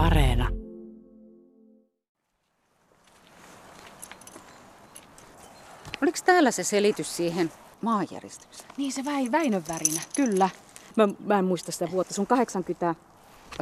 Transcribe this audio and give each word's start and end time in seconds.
Areena. 0.00 0.48
Oliko 6.02 6.18
täällä 6.24 6.50
se 6.50 6.64
selitys 6.64 7.16
siihen 7.16 7.52
maanjäristykseen? 7.80 8.70
Niin 8.76 8.92
se 8.92 9.04
väi, 9.04 9.32
Väinön 9.32 9.62
värinä, 9.68 10.00
kyllä. 10.16 10.48
Mä, 10.96 11.08
mä 11.24 11.38
en 11.38 11.44
muista 11.44 11.72
sitä 11.72 11.88
vuotta, 11.90 12.14
se 12.14 12.20
on 12.20 12.26
80. 12.26 12.94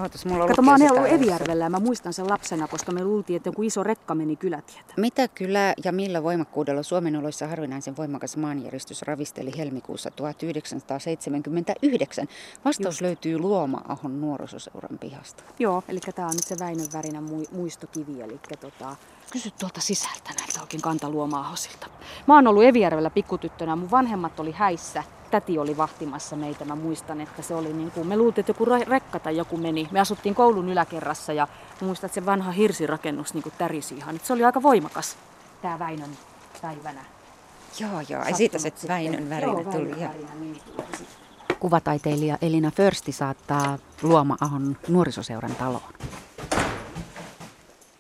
Ootas, 0.03 0.27
mulla 0.27 0.47
Kato, 0.47 0.63
mä 0.63 0.71
oon 0.71 0.83
ollut. 0.83 1.13
Evijärvellä 1.13 1.65
ja 1.65 1.71
mä 1.71 1.81
muistan 1.81 2.13
sen 2.13 2.29
lapsena, 2.29 2.69
koska 2.69 2.93
me 2.93 3.05
luultiin, 3.05 3.37
että 3.37 3.49
joku 3.49 3.63
iso 3.63 3.83
rekka 3.83 4.15
meni 4.15 4.37
kylätietä. 4.37 4.95
Mitä 4.97 5.29
kylä 5.29 5.75
ja 5.85 5.93
millä 5.93 6.23
voimakkuudella 6.23 6.83
Suomen 6.83 7.17
oloissa 7.17 7.47
harvinaisen 7.49 7.97
voimakas 7.97 8.37
maanjäristys 8.37 9.03
ravisteli 9.03 9.53
helmikuussa 9.59 10.11
1979? 10.11 12.29
Vastaus 12.65 12.95
Just. 12.95 13.01
löytyy 13.01 13.39
Luoma-ahon 13.39 14.21
nuorisoseuran 14.21 14.99
pihasta. 14.99 15.43
Joo, 15.59 15.83
eli 15.89 16.01
tää 16.15 16.27
on 16.27 16.33
nyt 16.33 16.45
se 16.45 16.57
Väinön 16.61 16.87
värinä 16.93 17.21
mui- 17.21 17.49
muistokivi, 17.53 18.21
eli 18.21 18.41
tota, 18.61 18.97
kysy 19.33 19.51
tuolta 19.61 19.81
sisältä 19.81 20.31
näiltä 20.39 20.61
oikein 20.61 20.83
kantaluomaahosilta. 20.83 21.87
Mä 22.27 22.35
oon 22.35 22.47
ollut 22.47 22.65
Evijärvellä 22.65 23.11
pikkutyttönä, 23.11 23.77
mun 23.77 23.91
vanhemmat 23.91 24.41
oli 24.41 24.53
häissä, 24.53 25.05
täti 25.31 25.59
oli 25.59 25.77
vahtimassa 25.77 26.37
meitä, 26.37 26.65
mä 26.65 26.77
muistan, 26.77 27.21
että 27.21 27.43
se 27.43 27.55
oli 27.55 27.73
niin 27.73 27.91
kuin, 27.91 28.07
me 28.07 28.17
luultiin, 28.17 28.43
että 28.43 28.51
joku 28.51 28.65
re- 28.65 28.89
rekka 28.89 29.19
tai 29.19 29.37
joku 29.37 29.57
meni. 29.57 29.89
Me 29.91 30.01
asuttiin 30.01 30.35
koulun 30.35 30.69
yläkerrassa 30.69 31.33
ja 31.33 31.49
muistan, 31.81 32.09
että 32.09 32.15
se 32.15 32.27
vanha 32.27 32.53
hirsirakennus 32.53 33.35
niin 33.35 33.43
kuin 33.43 33.53
tärisi 33.59 33.95
ihan. 33.95 34.17
Et 34.17 34.25
se 34.25 34.33
oli 34.33 34.45
aika 34.45 34.63
voimakas, 34.63 35.17
tää 35.63 35.79
Väinön 35.79 36.11
päivänä. 36.63 37.05
Joo, 37.81 38.01
joo. 38.09 38.23
Ai 38.23 38.35
siitä 38.35 38.59
se. 38.59 38.73
Väinön 38.89 39.31
värinä 39.31 39.53
Joo, 39.53 39.65
tuli. 39.65 39.91
Väinön 39.91 40.01
värinä 40.01 40.59
tuli. 40.77 41.09
Kuvataiteilija 41.61 42.39
Elina 42.43 42.71
Försti 42.71 43.13
saattaa 43.13 43.79
Luoma-ahon 44.03 44.77
nuorisoseuran 44.89 45.55
taloon. 45.55 45.93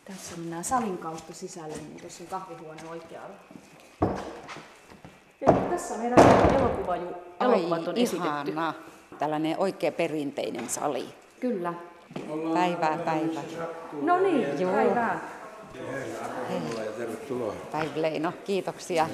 Tässä 0.04 0.36
mennään 0.36 0.64
salin 0.64 0.98
kautta 0.98 1.34
sisälle, 1.34 1.76
niin 1.76 2.00
tuossa 2.00 2.24
on 2.24 2.30
kahvihuone 2.30 2.82
oikealla. 2.90 3.34
Ja 5.40 5.52
tässä 5.52 5.94
on 5.94 6.00
meidän 6.00 6.18
elokuva, 6.58 6.96
elokuvat 7.40 7.88
on 7.88 7.96
esitetty. 7.96 8.50
ihana. 8.50 8.74
Tällainen 9.18 9.58
oikea 9.58 9.92
perinteinen 9.92 10.68
sali. 10.68 11.08
Kyllä. 11.40 11.74
Päivää, 12.54 12.98
päivää. 13.04 13.42
No 14.02 14.18
niin, 14.18 14.60
Joo. 14.60 14.72
päivää. 14.72 15.20
Päivä 17.72 18.02
Leino, 18.02 18.32
kiitoksia. 18.44 19.08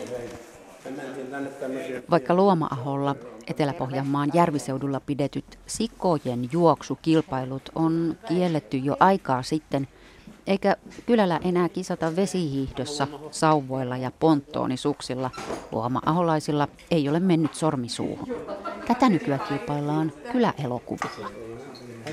Vaikka 2.11 2.35
Luoma-aholla 2.35 3.17
Etelä-Pohjanmaan 3.47 4.31
järviseudulla 4.35 5.01
pidetyt 5.01 5.59
sikojen 5.67 6.49
juoksukilpailut 6.53 7.71
on 7.75 8.17
kielletty 8.29 8.77
jo 8.77 8.97
aikaa 9.01 9.43
sitten, 9.43 9.89
eikä 10.47 10.77
kylällä 11.07 11.41
enää 11.45 11.69
kisata 11.69 12.17
vesihiihdossa, 12.17 13.09
sauvoilla 13.31 13.97
ja 13.97 14.11
ponttoonissuksilla, 14.21 15.31
Luoma-aholaisilla 15.73 16.69
ei 16.91 17.09
ole 17.09 17.21
mennyt 17.21 17.55
sormi 17.55 17.89
suuhun. 17.89 18.37
Tätä 18.87 19.09
nykyään 19.09 19.41
kilpaillaan 19.49 20.13
kyläelokuvilla. 20.33 21.31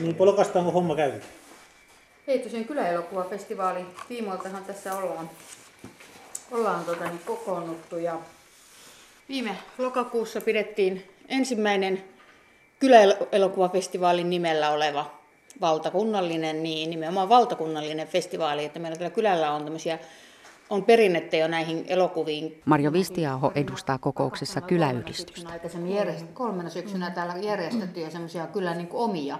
Niin 0.01 0.15
polkasta 0.15 0.59
onko 0.59 0.71
homma 0.71 0.95
käynyt? 0.95 1.23
Heittosen 2.27 2.65
kyläelokuvafestivaalin 2.65 3.85
tiimoiltahan 4.07 4.65
tässä 4.65 4.97
ollaan, 4.97 5.29
ollaan 6.51 6.85
tota, 6.85 7.03
niin 7.03 7.21
kokoonnuttu 7.25 7.97
ja 7.97 8.19
viime 9.29 9.57
lokakuussa 9.77 10.41
pidettiin 10.41 11.03
ensimmäinen 11.27 12.03
kyläelokuvafestivaalin 12.79 14.29
nimellä 14.29 14.71
oleva 14.71 15.20
valtakunnallinen, 15.61 16.63
niin 16.63 16.89
nimenomaan 16.89 17.29
valtakunnallinen 17.29 18.07
festivaali, 18.07 18.65
että 18.65 18.79
meillä 18.79 18.97
kyllä 18.97 19.09
kylällä 19.09 19.51
on 19.51 19.63
tämmöisiä 19.63 19.99
on 20.71 20.83
perinnettä 20.83 21.37
jo 21.37 21.47
näihin 21.47 21.85
elokuviin. 21.87 22.61
Marjo 22.65 22.93
Vistiaho 22.93 23.51
edustaa 23.55 23.97
kokouksessa 23.97 24.61
kyläyhdistystä. 24.61 25.49
Aikaisemmin 25.49 25.95
järjestetty, 25.95 26.33
kolmena 26.33 26.69
syksynä 26.69 27.11
täällä 27.11 27.35
järjestettiin 27.37 28.03
jo 28.03 28.11
semmoisia 28.11 28.47
kyllä 28.47 28.75
niin 28.75 28.89
omia, 28.91 29.39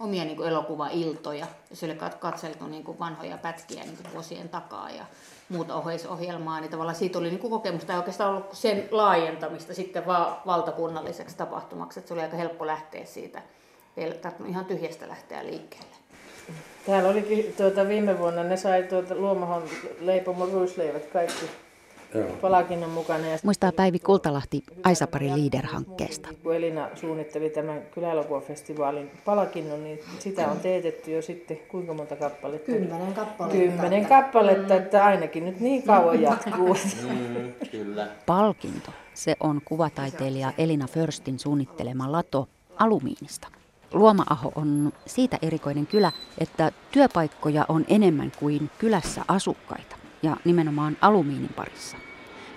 omia 0.00 0.24
niin 0.24 0.42
elokuvailtoja. 0.42 1.46
Ja 1.70 1.76
siellä 1.76 1.94
katseltu 2.20 2.66
niin 2.66 2.98
vanhoja 2.98 3.38
pätkiä 3.38 3.82
niin 3.82 3.98
vuosien 4.14 4.48
takaa 4.48 4.90
ja 4.90 5.04
muuta 5.48 5.74
oheisohjelmaa. 5.74 6.60
Niin 6.60 6.70
tavallaan 6.70 6.96
siitä 6.96 7.18
oli 7.18 7.28
niin 7.28 7.40
kuin 7.40 7.50
kokemusta 7.50 7.92
ja 7.92 7.98
oikeastaan 7.98 8.30
ollut 8.30 8.52
sen 8.52 8.88
laajentamista 8.90 9.74
sitten 9.74 10.06
vaan 10.06 10.36
valtakunnalliseksi 10.46 11.36
tapahtumaksi. 11.36 11.98
Että 11.98 12.08
se 12.08 12.14
oli 12.14 12.22
aika 12.22 12.36
helppo 12.36 12.66
lähteä 12.66 13.04
siitä. 13.04 13.42
Ei 14.00 14.14
tarvinnut 14.14 14.50
ihan 14.50 14.64
tyhjästä 14.64 15.08
lähteä 15.08 15.46
liikkeelle. 15.46 15.90
Täällä 16.86 17.08
olikin 17.08 17.54
tuota, 17.56 17.88
viime 17.88 18.18
vuonna, 18.18 18.42
ne 18.42 18.56
sai 18.56 18.82
tuota, 18.82 19.14
Luomahon 19.14 19.62
leipomon 20.00 20.52
ruisleivät 20.52 21.06
kaikki 21.06 21.46
palakinnon 22.40 22.90
mukana. 22.90 23.26
Ja 23.26 23.38
Muistaa 23.42 23.72
Päivi 23.72 23.98
Kultalahti 23.98 24.62
Aisapari 24.84 25.28
Leader-hankkeesta. 25.28 26.28
kun 26.42 26.54
Elina 26.54 26.88
suunnitteli 26.94 27.50
tämän 27.50 27.82
kyläelokuvafestivaalin 27.94 29.10
palakinnon, 29.24 29.84
niin 29.84 30.00
sitä 30.18 30.48
on 30.48 30.60
teetetty 30.60 31.10
jo 31.10 31.22
sitten 31.22 31.58
kuinka 31.68 31.94
monta 31.94 32.16
kappaletta? 32.16 32.66
Kymmenen 32.66 33.14
kappaletta. 33.14 33.58
Kymmenen 33.58 34.06
kappaletta, 34.06 34.74
että 34.74 35.04
ainakin 35.04 35.44
nyt 35.44 35.60
niin 35.60 35.82
kauan 35.82 36.22
jatkuu. 36.22 36.76
Palkinto, 38.26 38.90
se 39.14 39.36
on 39.40 39.60
kuvataiteilija 39.64 40.52
Elina 40.58 40.86
Förstin 40.86 41.38
suunnittelema 41.38 42.12
lato 42.12 42.48
alumiinista. 42.76 43.59
Luoma-aho 43.92 44.52
on 44.54 44.92
siitä 45.06 45.38
erikoinen 45.42 45.86
kylä, 45.86 46.12
että 46.38 46.72
työpaikkoja 46.92 47.64
on 47.68 47.84
enemmän 47.88 48.32
kuin 48.38 48.70
kylässä 48.78 49.24
asukkaita 49.28 49.96
ja 50.22 50.36
nimenomaan 50.44 50.96
alumiinin 51.00 51.54
parissa. 51.56 51.96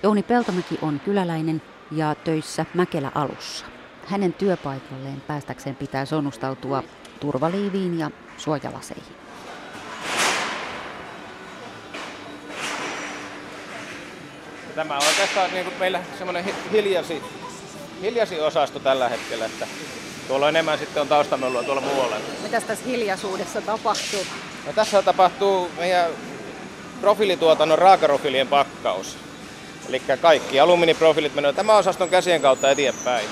Jouni 0.04 0.24
Peltomäki 0.24 0.80
on 0.82 1.02
kyläläinen 1.06 1.62
ja 1.92 2.16
töissä 2.16 2.66
Mäkelä 2.74 3.12
alussa. 3.16 3.66
Hänen 4.06 4.34
työpaikalleen 4.34 5.22
päästäkseen 5.22 5.76
pitää 5.76 6.06
sonnustautua 6.06 6.84
turvaliiviin 7.20 8.00
ja 8.00 8.12
suojalaseihin. 8.38 9.16
Tämä 14.76 14.98
on 14.98 15.04
oikeastaan 15.08 15.52
niin 15.54 15.66
kuin 15.66 15.76
meillä 15.80 16.04
semmoinen 16.18 16.44
hi- 16.46 16.56
hiljasi, 16.72 17.22
hiljasi 18.02 18.40
osasto 18.40 18.80
tällä 18.80 19.10
hetkellä, 19.10 19.46
että 19.46 19.68
tuolla 20.28 20.50
enemmän 20.50 20.80
sitten 20.80 21.02
on 21.02 21.08
taustamelua 21.08 21.64
tuolla 21.64 21.82
muualla. 21.82 22.16
Mitäs 22.44 22.64
tässä 22.64 22.86
hiljaisuudessa 22.86 23.62
tapahtuu? 23.62 24.26
No, 24.66 24.74
tässä 24.74 25.02
tapahtuu 25.02 25.72
meidän 25.78 26.12
profiilituotannon 27.02 27.80
raakaprofiilien 27.80 28.48
pakkaus. 28.48 29.18
Eli 29.90 30.02
kaikki 30.22 30.60
alumiiniprofiilit 30.60 31.36
menevät 31.36 31.56
tämän 31.56 31.76
osaston 31.76 32.10
käsien 32.10 32.42
kautta 32.42 32.72
eteenpäin. 32.72 33.26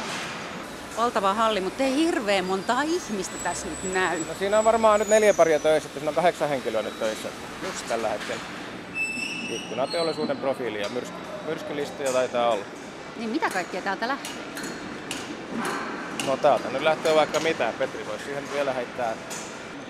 Valtava 0.97 1.33
halli, 1.33 1.61
mutta 1.61 1.83
ei 1.83 1.95
hirveän 1.95 2.45
montaa 2.45 2.81
ihmistä 2.81 3.35
tässä 3.43 3.67
nyt 3.67 3.93
näy. 3.93 4.19
No, 4.19 4.33
siinä 4.39 4.59
on 4.59 4.65
varmaan 4.65 4.99
nyt 4.99 5.09
neljä 5.09 5.33
paria 5.33 5.59
töissä, 5.59 5.87
että 5.87 5.99
siinä 5.99 6.09
on 6.09 6.15
kahdeksan 6.15 6.49
henkilöä 6.49 6.81
nyt 6.81 6.99
töissä 6.99 7.27
just 7.63 7.87
tällä 7.87 8.09
hetkellä. 8.09 8.41
Ikkunateollisuuden 9.49 10.37
profiili 10.37 10.81
ja 10.81 10.89
myrsky, 10.89 11.17
myrskylistoja 11.45 12.11
taitaa 12.11 12.49
olla. 12.49 12.65
Niin 13.17 13.29
mitä 13.29 13.49
kaikkea 13.49 13.81
täältä 13.81 14.07
lähtee? 14.07 14.31
No 16.27 16.37
täältä 16.37 16.69
nyt 16.69 16.81
lähtee 16.81 17.15
vaikka 17.15 17.39
mitä. 17.39 17.73
Petri 17.79 18.05
voisi 18.07 18.23
siihen 18.23 18.43
vielä 18.53 18.73
heittää. 18.73 19.13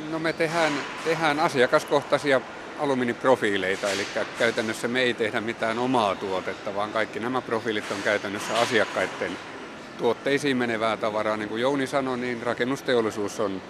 No 0.10 0.20
me 0.20 0.34
tehdään, 0.34 0.74
tehdään 1.06 1.40
asiakaskohtaisia 1.40 2.42
alumiiniprofiileita, 2.80 3.90
eli 3.90 4.08
käytännössä 4.40 4.88
me 4.88 5.02
ei 5.02 5.14
tehdä 5.14 5.42
mitään 5.42 5.80
omaa 5.80 6.16
tuotetta, 6.16 6.76
vaan 6.76 6.92
kaikki 6.92 7.20
nämä 7.20 7.42
profiilit 7.42 7.92
on 7.92 8.04
käytännössä 8.04 8.60
asiakkaiden 8.60 9.38
tuotteisiin 9.98 10.58
menevää 10.58 10.98
tavaraa. 10.98 11.38
Niin 11.38 11.50
kuin 11.50 11.62
Jouni 11.62 11.88
sanoi, 11.88 12.18
niin 12.18 12.44
rakennusteollisuus 12.44 13.40
on, 13.40 13.62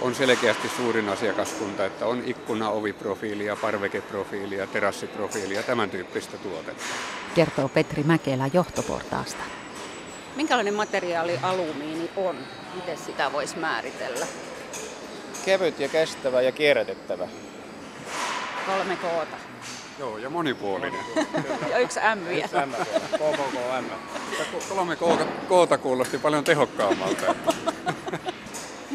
on 0.00 0.14
selkeästi 0.14 0.68
suurin 0.68 1.08
asiakaskunta, 1.08 1.84
että 1.86 2.06
on 2.06 2.22
ikkuna, 2.26 2.70
oviprofiilia, 2.70 3.56
parvekeprofiilia, 3.56 4.66
terassiprofiilia, 4.66 5.62
tämän 5.62 5.90
tyyppistä 5.90 6.36
tuotetta. 6.36 6.84
Kertoo 7.34 7.68
Petri 7.68 8.02
Mäkelä 8.02 8.50
johtoportaasta. 8.52 9.59
Minkälainen 10.36 10.74
materiaali 10.74 11.38
alumiini 11.42 12.10
on? 12.16 12.36
Miten 12.74 12.98
sitä 12.98 13.32
voisi 13.32 13.58
määritellä? 13.58 14.26
Kevyt 15.44 15.80
ja 15.80 15.88
kestävä 15.88 16.42
ja 16.42 16.52
kierrätettävä. 16.52 17.28
Kolme 18.66 18.96
koota. 18.96 19.36
Joo, 19.98 20.18
ja 20.18 20.30
monipuolinen. 20.30 21.00
Ja 21.70 21.78
yksi 21.78 22.00
M 22.00 22.28
vielä. 22.28 22.66
M, 22.66 22.72
KKKM. 23.12 23.84
Kolme 24.68 24.96
koota, 24.96 25.24
koota 25.48 25.78
kuulosti 25.78 26.18
paljon 26.18 26.44
tehokkaammalta. 26.44 27.34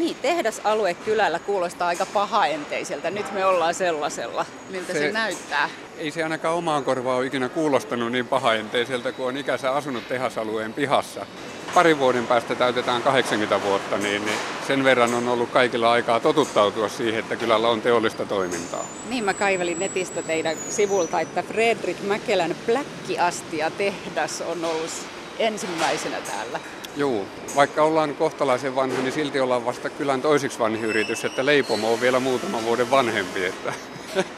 Niin, 0.06 0.18
tehdasalue 0.22 0.94
kylällä 0.94 1.40
kuulostaa 1.40 1.88
aika 1.88 2.06
pahaenteiseltä. 2.06 3.12
Nyt 3.12 3.32
me 3.32 3.46
ollaan 3.46 3.74
sellaisella. 3.74 4.46
Miltä 4.70 4.94
se, 4.94 5.00
Se- 5.00 5.12
näyttää? 5.12 5.70
Ei 5.98 6.12
se 6.12 6.24
ainakaan 6.24 6.56
omaan 6.56 6.84
korvaan 6.84 7.18
ole 7.18 7.26
ikinä 7.26 7.50
kuulostanut 7.50 8.12
niin 8.12 8.28
pahaenteiseltä, 8.28 9.12
kun 9.12 9.28
on 9.28 9.38
ikänsä 9.38 9.72
asunut 9.72 10.08
tehasalueen 10.08 10.74
pihassa. 10.74 11.26
parin 11.74 12.00
vuoden 12.00 12.28
päästä 12.28 12.56
täytetään 12.56 13.02
80 13.02 13.62
vuotta, 13.62 13.98
niin, 13.98 14.26
niin 14.26 14.38
sen 14.68 14.84
verran 14.84 15.14
on 15.14 15.28
ollut 15.28 15.50
kaikilla 15.50 15.92
aikaa 15.92 16.20
totuttautua 16.20 16.90
siihen, 16.90 17.20
että 17.20 17.36
kylällä 17.36 17.70
on 17.70 17.82
teollista 17.82 18.26
toimintaa. 18.26 18.86
Niin 19.10 19.24
mä 19.24 19.34
kaivelin 19.34 19.80
netistä 19.80 20.22
teidän 20.22 20.58
sivulta, 20.70 21.20
että 21.20 21.44
Fredrik 21.44 22.02
Mäkelän 22.04 22.56
pläkkiastia 22.66 23.72
tehdas 23.72 24.42
on 24.42 24.66
ollut 24.66 24.92
ensimmäisenä 25.40 26.18
täällä. 26.22 26.60
Joo, 26.96 27.26
vaikka 27.56 27.84
ollaan 27.84 28.16
kohtalaisen 28.16 28.76
vanha, 28.76 29.02
niin 29.02 29.12
silti 29.12 29.40
ollaan 29.40 29.66
vasta 29.66 29.90
kylän 29.90 30.22
toisiksi 30.22 30.60
vanhi 30.60 30.86
yritys, 30.86 31.26
että 31.26 31.46
leipomo 31.46 31.94
on 31.94 32.02
vielä 32.02 32.20
muutama 32.20 32.64
vuoden 32.64 32.92
vanhempi. 32.92 33.46
Että. 33.46 33.74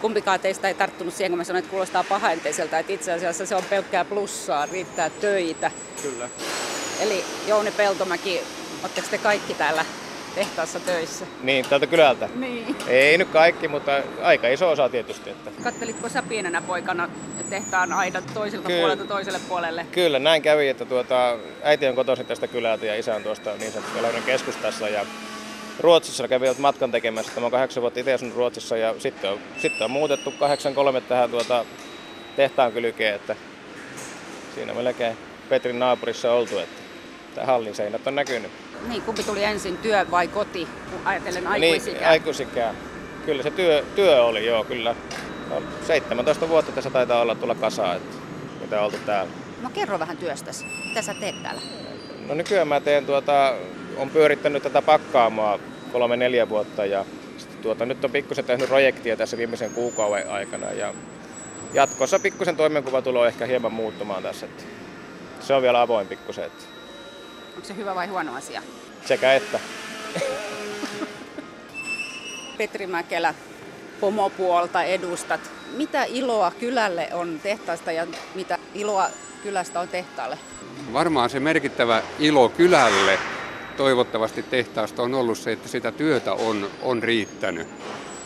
Kumpikaan 0.02 0.40
teistä 0.40 0.68
ei 0.68 0.74
tarttunut 0.74 1.14
siihen, 1.14 1.32
kun 1.32 1.38
mä 1.38 1.44
sanoin, 1.44 1.60
että 1.60 1.72
kuulostaa 1.72 2.04
pahenteiseltä, 2.04 2.80
että 2.80 2.94
itse 2.94 3.14
asiassa 3.14 3.46
se 3.46 3.56
on 3.56 3.64
pelkkää 3.70 4.06
plussaa, 4.06 4.66
riittää 4.66 5.10
töitä. 5.10 5.72
Kyllä. 6.02 6.30
Eli 7.00 7.24
Jouni 7.48 7.72
Peltomäki, 7.72 8.42
oletteko 8.84 9.08
te 9.12 9.18
kaikki 9.18 9.54
täällä 9.54 9.86
tehtaassa 10.38 10.80
töissä? 10.80 11.26
Niin, 11.44 11.66
tältä 11.70 11.88
kylältä. 11.88 12.30
Niin. 12.36 12.76
Ei 12.88 13.18
nyt 13.18 13.28
kaikki, 13.28 13.68
mutta 13.68 13.92
aika 14.22 14.48
iso 14.48 14.70
osa 14.70 14.90
tietysti. 14.90 15.30
Että. 15.30 15.52
Kattelitko 15.64 16.10
sä 16.10 16.24
pienenä 16.30 16.62
poikana 16.62 17.10
tehtaan 17.50 17.94
aidan 17.94 18.24
toiselta 18.34 18.68
Kyllä. 18.68 18.80
puolelta 18.80 19.06
toiselle 19.06 19.40
puolelle? 19.50 19.86
Kyllä, 19.92 20.20
näin 20.20 20.42
kävi, 20.42 20.70
että 20.70 20.86
tuota, 20.86 21.38
äiti 21.64 21.88
on 21.88 21.96
kotoisin 21.96 22.26
tästä 22.26 22.48
kylältä 22.48 22.86
ja 22.86 22.96
isä 22.96 23.16
on 23.16 23.24
tuosta 23.24 23.54
niin 23.60 23.72
sanotusti 23.72 24.02
Lahden 24.02 24.24
keskustassa. 24.24 24.90
Ja 24.90 25.06
Ruotsissa 25.80 26.28
kävivät 26.28 26.58
matkan 26.58 26.92
tekemässä. 26.92 27.32
Tämä 27.36 27.46
on 27.46 27.52
kahdeksan 27.52 27.82
vuotta 27.82 28.00
itse 28.00 28.14
asunut 28.14 28.36
Ruotsissa 28.36 28.78
ja 28.78 28.96
sitten 29.00 29.32
on, 29.32 29.40
sitten 29.58 29.86
on 29.86 29.92
muutettu 29.92 30.32
83 30.32 31.02
tähän 31.02 31.30
tuota, 31.30 31.66
tehtaan 32.36 32.72
kylkeen, 32.72 33.16
että 33.16 33.36
siinä 34.56 34.74
melkein 34.74 35.18
Petrin 35.50 35.80
naapurissa 35.80 36.34
oltu, 36.34 36.58
että 36.58 36.87
tämä 37.38 37.48
hallin 37.48 37.76
seinät 37.76 38.08
on 38.08 38.16
näkynyt. 38.16 38.52
Niin, 38.88 39.02
kumpi 39.02 39.24
tuli 39.24 39.44
ensin, 39.44 39.78
työ 39.78 40.06
vai 40.12 40.28
koti, 40.28 40.68
kun 40.92 41.00
ajatellen 41.06 41.44
Niin, 41.44 41.52
aikuisikää? 41.74 42.10
aikuisikää. 42.10 42.74
Kyllä 43.26 43.44
se 43.44 43.52
työ, 43.52 43.84
työ 43.96 44.24
oli, 44.24 44.46
joo, 44.46 44.64
kyllä. 44.64 44.96
No, 45.50 45.62
17 45.88 46.50
vuotta 46.50 46.72
tässä 46.72 46.90
taitaa 46.90 47.22
olla 47.22 47.36
tulla 47.36 47.56
kasaan, 47.56 47.98
että 47.98 48.16
mitä 48.62 48.82
oltu 48.82 48.98
täällä. 49.06 49.32
No 49.62 49.70
kerro 49.70 50.00
vähän 50.00 50.18
työstäsi. 50.18 50.66
Mitä 50.88 51.02
sä 51.02 51.14
teet 51.14 51.44
täällä? 51.44 51.62
No 52.28 52.34
nykyään 52.34 52.68
mä 52.68 52.80
teen 52.80 53.06
tuota, 53.06 53.54
on 53.98 54.10
pyörittänyt 54.10 54.64
tätä 54.64 54.82
pakkaamoa 54.82 55.60
kolme 55.92 56.18
neljä 56.18 56.50
vuotta 56.50 56.86
ja 56.86 57.06
tuota, 57.62 57.86
nyt 57.86 58.06
on 58.06 58.12
pikkusen 58.12 58.46
tehnyt 58.46 58.70
projektia 58.70 59.18
tässä 59.18 59.38
viimeisen 59.38 59.72
kuukauden 59.72 60.30
aikana 60.30 60.72
ja 60.72 60.94
jatkossa 61.74 62.20
pikkusen 62.20 62.56
toimenkuva 62.56 63.02
tulee 63.02 63.28
ehkä 63.28 63.46
hieman 63.46 63.74
muuttumaan 63.74 64.24
tässä. 64.24 64.46
Että 64.46 64.64
se 65.40 65.54
on 65.54 65.62
vielä 65.62 65.82
avoin 65.82 66.08
pikkusen, 66.08 66.44
että 66.46 66.77
Onko 67.58 67.68
se 67.68 67.76
hyvä 67.76 67.96
vai 67.96 68.08
huono 68.08 68.36
asia? 68.36 68.62
sekä 69.06 69.34
että. 69.34 69.60
Petri 72.58 72.88
Mäkelä, 72.88 73.34
pomopuolta 74.00 74.84
edustat. 74.84 75.52
Mitä 75.78 76.04
iloa 76.04 76.52
kylälle 76.52 77.10
on 77.14 77.40
tehtaasta 77.44 77.92
ja 77.92 78.08
mitä 78.36 78.58
iloa 78.74 79.10
kylästä 79.44 79.80
on 79.80 79.88
tehtaalle? 79.88 80.38
Varmaan 80.94 81.30
se 81.30 81.40
merkittävä 81.40 82.02
ilo 82.20 82.50
kylälle 82.50 83.20
toivottavasti 83.78 84.44
tehtaasta 84.44 85.04
on 85.04 85.14
ollut 85.14 85.38
se, 85.38 85.52
että 85.52 85.68
sitä 85.68 85.92
työtä 85.92 86.34
on, 86.34 86.70
on 86.82 87.04
riittänyt. 87.04 87.68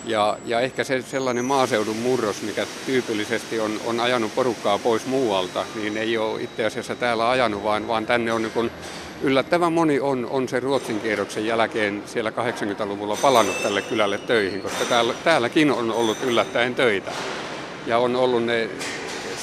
Ja, 0.06 0.38
ja 0.46 0.60
ehkä 0.60 0.84
se 0.84 1.02
sellainen 1.02 1.46
maaseudun 1.46 1.98
murros, 1.98 2.42
mikä 2.42 2.68
tyypillisesti 2.86 3.60
on, 3.60 3.82
on 3.86 4.00
ajanut 4.00 4.36
porukkaa 4.36 4.78
pois 4.78 5.06
muualta, 5.06 5.66
niin 5.76 5.98
ei 5.98 6.18
ole 6.18 6.42
itse 6.42 6.66
asiassa 6.66 6.96
täällä 6.96 7.30
ajanut, 7.30 7.64
vaan, 7.64 7.88
vaan 7.88 8.06
tänne 8.06 8.34
on 8.34 8.42
niin 8.42 8.72
yllättävän 9.24 9.74
moni 9.74 10.00
on, 10.00 10.28
on 10.30 10.50
sen 10.50 10.64
Ruotsin 10.64 11.00
kierroksen 11.00 11.46
jälkeen 11.46 12.04
siellä 12.06 12.30
80-luvulla 12.30 13.18
palannut 13.22 13.64
tälle 13.64 13.82
kylälle 13.82 14.18
töihin, 14.18 14.62
koska 14.62 14.86
täällä, 14.86 15.14
täälläkin 15.24 15.72
on 15.72 15.92
ollut 15.92 16.18
yllättäen 16.24 16.76
töitä. 16.76 17.12
Ja 17.88 17.98
on 17.98 18.16
ollut 18.16 18.44
ne 18.44 18.70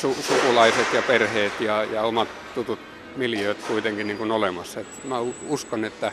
su, 0.00 0.16
sukulaiset 0.20 0.92
ja 0.94 1.02
perheet 1.02 1.60
ja, 1.60 1.84
ja 1.84 2.02
omat 2.02 2.28
tutut 2.54 2.78
miljööt 3.16 3.58
kuitenkin 3.68 4.06
niin 4.06 4.18
kuin 4.18 4.30
olemassa. 4.30 4.80
Et 4.80 5.04
mä 5.04 5.20
uskon, 5.48 5.84
että, 5.84 6.12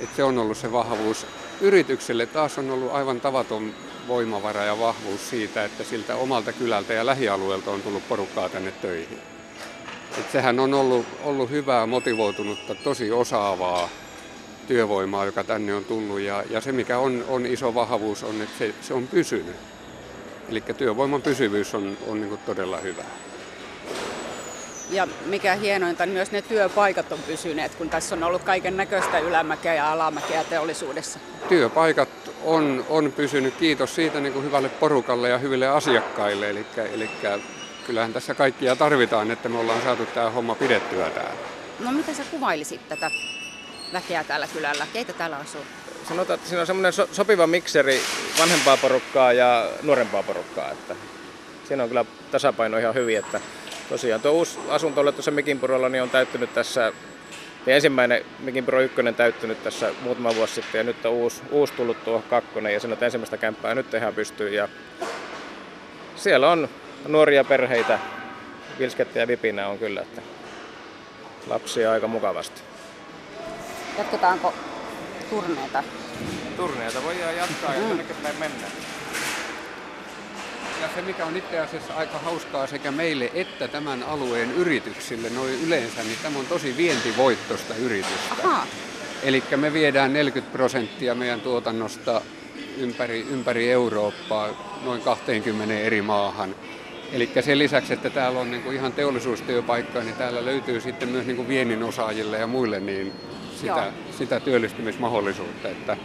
että 0.00 0.16
se 0.16 0.24
on 0.24 0.38
ollut 0.38 0.56
se 0.56 0.72
vahvuus. 0.72 1.26
Yritykselle 1.60 2.26
taas 2.26 2.58
on 2.58 2.70
ollut 2.70 2.92
aivan 2.92 3.20
tavaton 3.20 3.74
voimavara 4.08 4.64
ja 4.64 4.78
vahvuus 4.78 5.30
siitä, 5.30 5.64
että 5.64 5.84
siltä 5.84 6.16
omalta 6.16 6.52
kylältä 6.52 6.92
ja 6.92 7.06
lähialueelta 7.06 7.70
on 7.70 7.82
tullut 7.82 8.08
porukkaa 8.08 8.48
tänne 8.48 8.72
töihin. 8.72 9.35
Et 10.18 10.30
sehän 10.32 10.60
on 10.60 10.74
ollut, 10.74 11.06
ollut 11.24 11.50
hyvää, 11.50 11.86
motivoitunutta, 11.86 12.74
tosi 12.74 13.12
osaavaa 13.12 13.88
työvoimaa, 14.66 15.24
joka 15.24 15.44
tänne 15.44 15.74
on 15.74 15.84
tullut. 15.84 16.20
Ja, 16.20 16.44
ja 16.50 16.60
se, 16.60 16.72
mikä 16.72 16.98
on, 16.98 17.24
on 17.28 17.46
iso 17.46 17.74
vahvuus, 17.74 18.22
on, 18.22 18.42
että 18.42 18.58
se, 18.58 18.74
se 18.80 18.94
on 18.94 19.06
pysynyt. 19.06 19.56
Eli 20.48 20.60
työvoiman 20.60 21.22
pysyvyys 21.22 21.74
on, 21.74 21.98
on 22.06 22.20
niin 22.20 22.38
todella 22.46 22.78
hyvä. 22.78 23.04
Ja 24.90 25.08
mikä 25.26 25.54
hienointa, 25.54 26.06
niin 26.06 26.14
myös 26.14 26.32
ne 26.32 26.42
työpaikat 26.42 27.12
on 27.12 27.18
pysyneet, 27.26 27.74
kun 27.74 27.90
tässä 27.90 28.14
on 28.14 28.22
ollut 28.22 28.42
kaiken 28.42 28.76
näköistä 28.76 29.18
ylämäkeä 29.18 29.74
ja 29.74 29.92
alamäkeä 29.92 30.44
teollisuudessa. 30.44 31.18
Työpaikat 31.48 32.08
on, 32.44 32.84
on 32.88 33.12
pysynyt, 33.12 33.54
kiitos 33.54 33.94
siitä 33.94 34.20
niin 34.20 34.32
kuin 34.32 34.44
hyvälle 34.44 34.68
porukalle 34.68 35.28
ja 35.28 35.38
hyville 35.38 35.68
asiakkaille. 35.68 36.50
Eli, 36.50 36.66
eli 36.92 37.10
kyllähän 37.86 38.12
tässä 38.12 38.34
kaikkia 38.34 38.76
tarvitaan, 38.76 39.30
että 39.30 39.48
me 39.48 39.58
ollaan 39.58 39.82
saatu 39.82 40.06
tämä 40.06 40.30
homma 40.30 40.54
pidettyä 40.54 41.10
täällä. 41.10 41.40
No 41.80 41.92
miten 41.92 42.14
sä 42.14 42.22
kuvailisit 42.30 42.88
tätä 42.88 43.10
väkeä 43.92 44.24
täällä 44.24 44.46
kylällä? 44.46 44.86
Keitä 44.92 45.12
täällä 45.12 45.36
asuu? 45.36 45.60
Sanotaan, 46.08 46.34
että 46.34 46.48
siinä 46.48 46.60
on 46.60 46.66
semmoinen 46.66 46.92
so- 46.92 47.08
sopiva 47.12 47.46
mikseri 47.46 48.00
vanhempaa 48.38 48.76
porukkaa 48.76 49.32
ja 49.32 49.68
nuorempaa 49.82 50.22
porukkaa. 50.22 50.70
Että 50.70 50.94
siinä 51.68 51.82
on 51.82 51.88
kyllä 51.88 52.04
tasapaino 52.30 52.78
ihan 52.78 52.94
hyvin, 52.94 53.18
että 53.18 53.40
tosiaan 53.88 54.20
tuo 54.20 54.32
uusi 54.32 54.58
asunto 54.68 55.00
oli 55.00 55.12
tuossa 55.12 55.30
Mikinpurolla 55.30 55.88
niin 55.88 56.02
on 56.02 56.10
täyttynyt 56.10 56.54
tässä, 56.54 56.92
ja 57.66 57.74
ensimmäinen 57.74 58.24
Mikinpuro 58.38 58.80
1 58.80 58.96
täyttynyt 59.16 59.62
tässä 59.64 59.90
muutama 60.02 60.34
vuosi 60.34 60.54
sitten 60.54 60.78
ja 60.78 60.84
nyt 60.84 61.06
on 61.06 61.12
uusi, 61.12 61.42
uusi 61.50 61.72
tullut 61.72 62.04
tuo 62.04 62.22
kakkonen 62.30 62.74
ja 62.74 62.80
sen 62.80 62.96
ensimmäistä 63.00 63.36
kämppää 63.36 63.74
nyt 63.74 63.90
tehdään 63.90 64.14
pystyyn 64.14 64.54
ja 64.54 64.68
siellä 66.16 66.50
on 66.50 66.68
nuoria 67.08 67.44
perheitä, 67.44 67.98
vilskettä 68.78 69.18
ja 69.18 69.26
vipinä 69.26 69.68
on 69.68 69.78
kyllä, 69.78 70.00
että 70.00 70.22
lapsia 71.46 71.92
aika 71.92 72.08
mukavasti. 72.08 72.62
Jatketaanko 73.98 74.54
turneita? 75.30 75.84
Turneita 76.56 77.02
voidaan 77.02 77.36
jatkaa 77.36 77.74
ja 77.74 77.80
mm. 77.80 77.98
päin 78.22 78.36
mennään. 78.38 78.72
Ja 80.82 80.88
se, 80.94 81.02
mikä 81.02 81.26
on 81.26 81.36
itse 81.36 81.58
asiassa 81.58 81.94
aika 81.94 82.18
hauskaa 82.18 82.66
sekä 82.66 82.90
meille 82.90 83.30
että 83.34 83.68
tämän 83.68 84.02
alueen 84.02 84.52
yrityksille 84.52 85.30
noin 85.30 85.66
yleensä, 85.66 86.02
niin 86.02 86.18
tämä 86.22 86.38
on 86.38 86.46
tosi 86.46 86.76
vientivoittosta 86.76 87.74
yritystä. 87.74 88.34
Aha. 88.44 88.66
Eli 89.22 89.42
me 89.56 89.72
viedään 89.72 90.12
40 90.12 90.52
prosenttia 90.52 91.14
meidän 91.14 91.40
tuotannosta 91.40 92.20
ympäri, 92.78 93.26
ympäri 93.30 93.72
Eurooppaa 93.72 94.48
noin 94.84 95.00
20 95.00 95.74
eri 95.74 96.02
maahan. 96.02 96.54
Eli 97.12 97.30
sen 97.40 97.58
lisäksi, 97.58 97.92
että 97.92 98.10
täällä 98.10 98.40
on 98.40 98.50
niin 98.50 98.62
kuin 98.62 98.76
ihan 98.76 98.92
teollisuustyöpaikkoja, 98.92 100.04
niin 100.04 100.16
täällä 100.16 100.44
löytyy 100.44 100.80
sitten 100.80 101.08
myös 101.08 101.26
niin 101.26 101.36
kuin 101.36 101.48
viennin 101.48 101.82
osaajille 101.82 102.38
ja 102.38 102.46
muille 102.46 102.80
niin 102.80 103.12
sitä, 103.60 103.92
sitä 104.18 104.40
työllistymismahdollisuutta. 104.40 105.68
Että, 105.68 105.96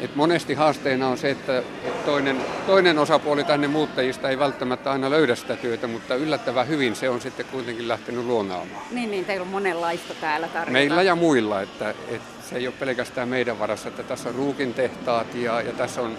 et 0.00 0.16
monesti 0.16 0.54
haasteena 0.54 1.08
on 1.08 1.18
se, 1.18 1.30
että 1.30 1.58
et 1.58 2.04
toinen, 2.04 2.36
toinen 2.66 2.98
osapuoli 2.98 3.44
tänne 3.44 3.68
muuttajista 3.68 4.30
ei 4.30 4.38
välttämättä 4.38 4.92
aina 4.92 5.10
löydä 5.10 5.34
sitä 5.34 5.56
työtä, 5.56 5.86
mutta 5.86 6.14
yllättävän 6.14 6.68
hyvin 6.68 6.96
se 6.96 7.08
on 7.08 7.20
sitten 7.20 7.46
kuitenkin 7.46 7.88
lähtenyt 7.88 8.24
luonaamaan. 8.24 8.82
Niin, 8.90 9.10
niin, 9.10 9.24
teillä 9.24 9.42
on 9.42 9.48
monenlaista 9.48 10.14
täällä 10.14 10.48
tarjota. 10.48 10.72
Meillä 10.72 11.02
ja 11.02 11.16
muilla, 11.16 11.62
että, 11.62 11.90
että 12.08 12.42
se 12.50 12.56
ei 12.56 12.66
ole 12.66 12.74
pelkästään 12.78 13.28
meidän 13.28 13.58
varassa, 13.58 13.88
että 13.88 14.02
tässä 14.02 14.28
on 14.28 14.34
ruukintehtaat 14.34 15.34
ja, 15.34 15.60
ja 15.60 15.72
tässä 15.72 16.02
on 16.02 16.18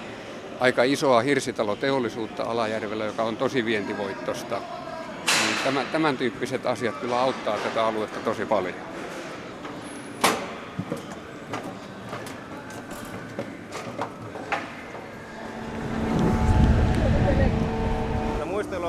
aika 0.59 0.83
isoa 0.83 1.21
hirsitaloteollisuutta 1.21 2.43
Alajärvellä, 2.43 3.05
joka 3.05 3.23
on 3.23 3.37
tosi 3.37 3.65
vientivoittosta. 3.65 4.61
Niin 5.25 5.57
tämän, 5.63 5.87
tämän 5.91 6.17
tyyppiset 6.17 6.65
asiat 6.65 6.95
kyllä 6.95 7.19
auttaa 7.19 7.57
tätä 7.57 7.85
aluetta 7.85 8.19
tosi 8.19 8.45
paljon. 8.45 8.75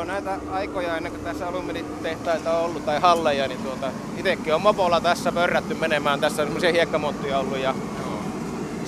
näitä 0.08 0.38
aikoja 0.50 0.96
ennen 0.96 1.12
kuin 1.12 1.24
tässä 1.24 1.48
alumiinitehtaita 1.48 2.58
on 2.58 2.64
ollut 2.64 2.86
tai 2.86 3.00
halleja, 3.00 3.48
niin 3.48 3.62
tuota, 3.62 3.90
itsekin 4.16 4.54
on 4.54 4.62
mopolla 4.62 5.00
tässä 5.00 5.32
pörrätty 5.32 5.74
menemään. 5.74 6.20
Tässä 6.20 6.42
on 6.42 6.46
semmoisia 6.48 6.72
hiekkamonttuja 6.72 7.38
ollut 7.38 7.58
ja. 7.58 7.74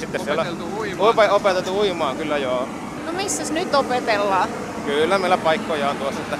Sitten 0.00 0.21
Opeteltu 0.21 0.64
siellä 0.64 0.78
uimaan. 0.78 1.11
Ope, 1.11 1.30
opeteltu 1.30 1.78
uimaan, 1.78 2.16
kyllä 2.16 2.38
joo. 2.38 2.69
No 3.07 3.12
missäs 3.12 3.50
nyt 3.50 3.75
opetellaan? 3.75 4.49
Kyllä 4.87 5.19
meillä 5.19 5.38
paikkoja 5.38 5.90
on 5.90 5.97
tuossa, 5.97 6.21
että 6.21 6.38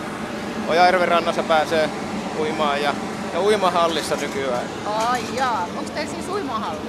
Ojajärven 0.69 1.09
rannassa 1.09 1.43
pääsee 1.43 1.91
uimaan 2.39 2.83
ja 2.83 2.95
Ja 3.33 3.41
uimahallissa 3.41 4.17
nykyään. 4.17 4.65
Ai 4.87 5.21
jaa, 5.37 5.67
onko 5.77 5.91
teillä 5.95 6.13
siis 6.13 6.29
uimahalli? 6.29 6.81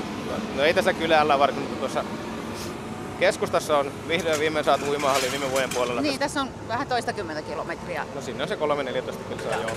No 0.56 0.64
ei 0.64 0.74
tässä 0.74 0.94
kylällä 0.94 1.40
varmaan, 1.40 1.64
mutta 1.64 1.80
tuossa 1.80 2.04
keskustassa 3.20 3.78
on 3.78 3.92
vihdoin 4.08 4.40
viimein 4.40 4.66
saatu 4.66 4.86
uimahalli 4.90 5.32
viime 5.32 5.52
vuoden 5.52 5.70
puolella. 5.74 6.02
Niin, 6.02 6.20
tässä 6.20 6.42
on 6.42 6.50
vähän 6.68 6.88
toista 6.88 7.14
kymmentä 7.14 7.42
kilometriä. 7.42 8.06
No 8.16 8.22
sinne 8.22 8.44
on 8.44 8.50
se 8.50 8.56
314 8.56 9.24
kilsaa 9.30 9.52
joo. 9.62 9.72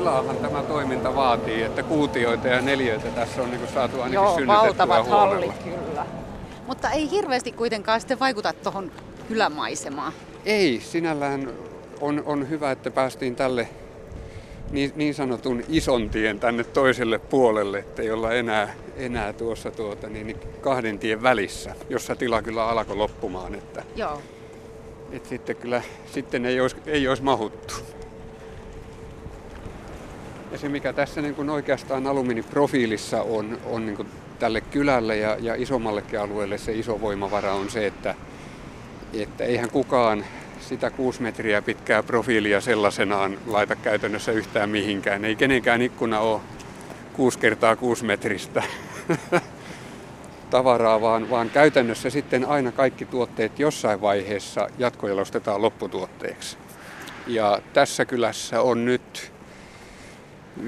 Tilaahan 0.00 0.36
tämä 0.36 0.62
toiminta 0.62 1.16
vaatii, 1.16 1.62
että 1.62 1.82
kuutioita 1.82 2.48
ja 2.48 2.60
neliöitä 2.60 3.08
tässä 3.08 3.42
on 3.42 3.50
niin 3.50 3.60
kuin 3.60 3.72
saatu 3.72 3.96
ainakin 3.96 4.14
Joo, 4.14 4.34
synnytettyä 4.34 4.62
valtavat 4.62 5.06
huolella. 5.06 5.28
hallit 5.30 5.62
kyllä. 5.62 6.06
Mutta 6.66 6.90
ei 6.90 7.10
hirveästi 7.10 7.52
kuitenkaan 7.52 8.00
sitten 8.00 8.20
vaikuta 8.20 8.52
tuohon 8.52 8.92
kylämaisemaan. 9.28 10.12
Ei, 10.44 10.80
sinällään 10.80 11.50
on, 12.00 12.22
on 12.26 12.50
hyvä, 12.50 12.70
että 12.70 12.90
päästiin 12.90 13.36
tälle 13.36 13.68
niin, 14.70 14.92
niin 14.96 15.14
sanotun 15.14 15.62
ison 15.68 16.10
tien 16.10 16.40
tänne 16.40 16.64
toiselle 16.64 17.18
puolelle, 17.18 17.78
että 17.78 18.02
ei 18.02 18.10
olla 18.10 18.32
enää, 18.32 18.74
enää 18.96 19.32
tuossa 19.32 19.70
tuota, 19.70 20.08
niin, 20.08 20.26
niin 20.26 20.38
kahden 20.60 20.98
tien 20.98 21.22
välissä, 21.22 21.74
jossa 21.90 22.16
tila 22.16 22.42
kyllä 22.42 22.68
alkoi 22.68 22.96
loppumaan. 22.96 23.54
Että, 23.54 23.82
Joo. 23.96 24.22
että 25.12 25.28
sitten 25.28 25.56
kyllä 25.56 25.82
sitten 26.12 26.46
ei 26.46 26.60
olisi, 26.60 26.76
ei 26.86 27.08
olisi 27.08 27.22
mahuttu. 27.22 27.74
Ja 30.52 30.58
se 30.58 30.68
mikä 30.68 30.92
tässä 30.92 31.22
niin 31.22 31.34
kuin 31.34 31.50
oikeastaan 31.50 32.06
alumiiniprofiilissa 32.06 33.22
on, 33.22 33.58
on 33.64 33.86
niin 33.86 33.96
kuin 33.96 34.08
tälle 34.38 34.60
kylälle 34.60 35.16
ja, 35.16 35.36
ja 35.40 35.54
isommallekin 35.54 36.20
alueelle 36.20 36.58
se 36.58 36.72
iso 36.72 37.00
voimavara 37.00 37.52
on 37.52 37.70
se, 37.70 37.86
että, 37.86 38.14
että 39.14 39.44
eihän 39.44 39.70
kukaan 39.70 40.24
sitä 40.60 40.90
kuusi 40.90 41.22
metriä 41.22 41.62
pitkää 41.62 42.02
profiilia 42.02 42.60
sellaisenaan 42.60 43.38
laita 43.46 43.76
käytännössä 43.76 44.32
yhtään 44.32 44.70
mihinkään. 44.70 45.24
Ei 45.24 45.36
kenenkään 45.36 45.82
ikkuna 45.82 46.20
ole 46.20 46.40
6 47.12 47.38
kertaa 47.38 47.76
6 47.76 48.04
metristä 48.04 48.62
tavaraa, 50.50 51.00
vaan, 51.00 51.30
vaan 51.30 51.50
käytännössä 51.50 52.10
sitten 52.10 52.44
aina 52.44 52.72
kaikki 52.72 53.04
tuotteet 53.04 53.58
jossain 53.58 54.00
vaiheessa 54.00 54.68
jatkojalostetaan 54.78 55.62
lopputuotteeksi. 55.62 56.56
Ja 57.26 57.58
tässä 57.72 58.04
kylässä 58.04 58.60
on 58.60 58.84
nyt 58.84 59.32
5-6 60.58 60.62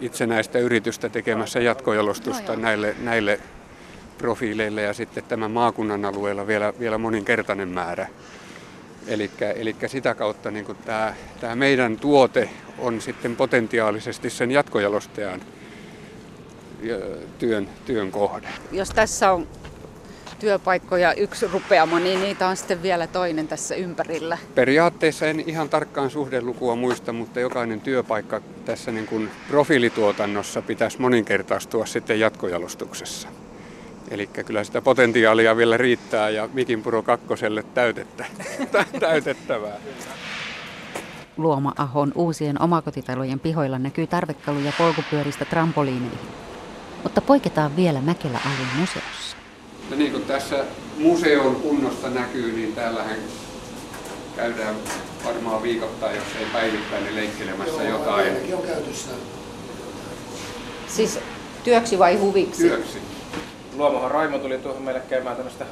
itsenäistä 0.00 0.58
yritystä 0.58 1.08
tekemässä 1.08 1.60
jatkojalostusta 1.60 2.56
näille, 2.56 2.96
näille 3.00 3.40
profiileille 4.18 4.82
ja 4.82 4.92
sitten 4.92 5.24
tämän 5.24 5.50
maakunnan 5.50 6.04
alueella 6.04 6.46
vielä, 6.46 6.72
vielä 6.78 6.98
moninkertainen 6.98 7.68
määrä. 7.68 8.08
Eli 9.06 9.76
sitä 9.86 10.14
kautta 10.14 10.50
niin 10.50 10.66
tämä, 10.84 11.14
tämä 11.40 11.56
meidän 11.56 11.96
tuote 11.96 12.50
on 12.78 13.00
sitten 13.00 13.36
potentiaalisesti 13.36 14.30
sen 14.30 14.50
jatkojalostajan 14.50 15.40
työn, 17.38 17.68
työn 17.84 18.10
kohde. 18.10 18.48
Jos 18.72 18.90
tässä 18.90 19.32
on 19.32 19.46
työpaikkoja 20.38 21.12
yksi 21.12 21.46
rupeamo, 21.46 21.98
niin 21.98 22.20
niitä 22.20 22.48
on 22.48 22.56
sitten 22.56 22.82
vielä 22.82 23.06
toinen 23.06 23.48
tässä 23.48 23.74
ympärillä. 23.74 24.38
Periaatteessa 24.54 25.26
en 25.26 25.40
ihan 25.46 25.68
tarkkaan 25.68 26.10
suhdelukua 26.10 26.76
muista, 26.76 27.12
mutta 27.12 27.40
jokainen 27.40 27.80
työpaikka 27.80 28.40
tässä 28.64 28.90
niin 28.90 29.06
kuin 29.06 29.30
profiilituotannossa 29.48 30.62
pitäisi 30.62 31.00
moninkertaistua 31.00 31.86
sitten 31.86 32.20
jatkojalostuksessa. 32.20 33.28
Eli 34.10 34.26
kyllä 34.26 34.64
sitä 34.64 34.82
potentiaalia 34.82 35.56
vielä 35.56 35.76
riittää 35.76 36.30
ja 36.30 36.48
Mikin 36.52 36.82
Puro 36.82 37.02
kakkoselle 37.02 37.64
täytettä, 37.74 38.24
täytettävää. 39.00 39.76
Luoma-ahon 41.36 42.12
uusien 42.14 42.62
omakotitalojen 42.62 43.40
pihoilla 43.40 43.78
näkyy 43.78 44.06
tarvekaluja 44.06 44.72
polkupyöristä 44.78 45.44
trampoliineihin. 45.44 46.18
Mutta 47.02 47.20
poiketaan 47.20 47.76
vielä 47.76 48.00
Mäkelä 48.00 48.40
alueen 48.46 48.76
museossa. 48.80 49.36
No 49.90 49.96
niin 49.96 50.12
kuin 50.12 50.24
tässä 50.24 50.64
museon 50.98 51.56
kunnosta 51.56 52.10
näkyy, 52.10 52.52
niin 52.52 52.74
täällähän 52.74 53.18
käydään 54.36 54.74
varmaan 55.24 55.62
viikoittain, 55.62 56.16
jos 56.16 56.24
ei 56.40 56.46
päivittäin, 56.52 57.04
niin 57.04 57.16
leikkelemässä 57.16 57.82
Joo, 57.82 57.98
jotain. 57.98 58.54
on 58.54 58.62
käytössä. 58.62 59.10
Siis 60.88 61.18
työksi 61.64 61.98
vai 61.98 62.16
huviksi? 62.16 62.68
Työksi. 62.68 62.98
Luomohan 63.76 64.10
Raimo 64.10 64.38
tuli 64.38 64.58
tuohon 64.58 64.82
meille 64.82 65.00
käymään 65.00 65.36
tämmöistä 65.36 65.64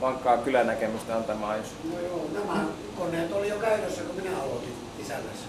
vankkaa 0.00 0.36
kylänäkemystä 0.36 1.16
antamaan. 1.16 1.58
Jos... 1.58 1.66
No 1.92 2.00
joo, 2.00 2.26
nämä 2.32 2.64
koneet 2.98 3.32
oli 3.32 3.48
jo 3.48 3.56
käytössä, 3.56 4.02
kun 4.02 4.22
minä 4.22 4.36
aloitin 4.42 4.72
isännässä. 4.98 5.46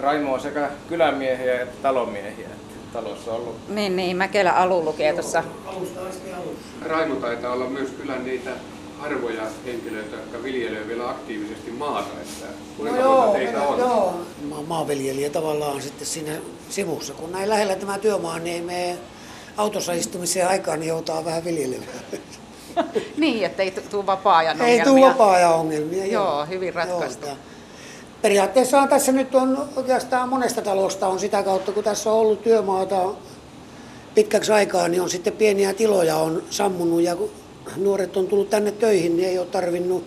Raimo 0.00 0.34
on 0.34 0.40
sekä 0.40 0.70
kylämiehiä 0.88 1.60
että 1.62 1.82
talomiehiä. 1.82 2.48
Talossa 2.94 3.32
ollut. 3.32 3.68
Niin, 3.68 3.96
niin, 3.96 4.16
Mäkelä 4.16 4.52
Alu 4.52 4.84
lukee 4.84 5.12
tuossa. 5.12 5.44
Alusta 5.66 6.00
asti 6.00 6.32
alussa. 6.32 6.88
Raimo 6.88 7.14
taitaa 7.14 7.52
olla 7.52 7.66
myös 7.66 7.90
kyllä 7.90 8.16
niitä 8.18 8.50
harvoja 8.98 9.42
henkilöitä, 9.66 10.16
jotka 10.16 10.42
viljelevät 10.42 10.88
vielä 10.88 11.08
aktiivisesti 11.10 11.70
maata. 11.70 12.08
Että 12.22 12.46
kuinka 12.76 12.96
no 13.00 13.08
monta 13.08 13.24
joo, 13.24 13.32
teitä 13.32 13.62
on? 13.62 13.78
joo. 13.78 14.14
Ma- 14.48 14.62
maanviljelijä 14.62 15.30
tavallaan 15.30 15.82
sitten 15.82 16.06
siinä 16.06 16.32
sivussa. 16.68 17.14
Kun 17.14 17.32
näin 17.32 17.48
lähellä 17.48 17.76
tämä 17.76 17.98
työmaa, 17.98 18.38
niin 18.38 18.56
ei 18.56 18.62
mene 18.62 18.98
autossa 19.56 19.92
istumiseen 19.92 20.48
aikaan, 20.48 20.80
niin 20.80 20.88
joutaa 20.88 21.24
vähän 21.24 21.44
viljelemään. 21.44 21.88
Niin, 23.16 23.44
ettei 23.44 23.70
tule 23.70 24.06
vapaa-ajan 24.06 24.60
Ei 24.60 24.80
ongelmia. 24.80 24.84
tule 24.84 25.10
vapaa-ajan 25.12 25.54
ongelmia. 25.54 26.06
Joo, 26.06 26.46
hyvin 26.46 26.74
ratkaistu. 26.74 27.26
Joo, 27.26 27.36
Periaatteessa 28.24 28.86
tässä 28.86 29.12
nyt 29.12 29.34
on 29.34 29.68
oikeastaan 29.76 30.28
monesta 30.28 30.62
talosta 30.62 31.06
on 31.08 31.20
sitä 31.20 31.42
kautta, 31.42 31.72
kun 31.72 31.84
tässä 31.84 32.12
on 32.12 32.18
ollut 32.18 32.42
työmaata 32.42 33.14
pitkäksi 34.14 34.52
aikaa, 34.52 34.88
niin 34.88 35.02
on 35.02 35.10
sitten 35.10 35.32
pieniä 35.32 35.74
tiloja 35.74 36.16
on 36.16 36.42
sammunut 36.50 37.02
ja 37.02 37.16
kun 37.16 37.30
nuoret 37.76 38.16
on 38.16 38.26
tullut 38.26 38.50
tänne 38.50 38.72
töihin, 38.72 39.16
niin 39.16 39.28
ei 39.28 39.38
ole 39.38 39.46
tarvinnut 39.46 40.04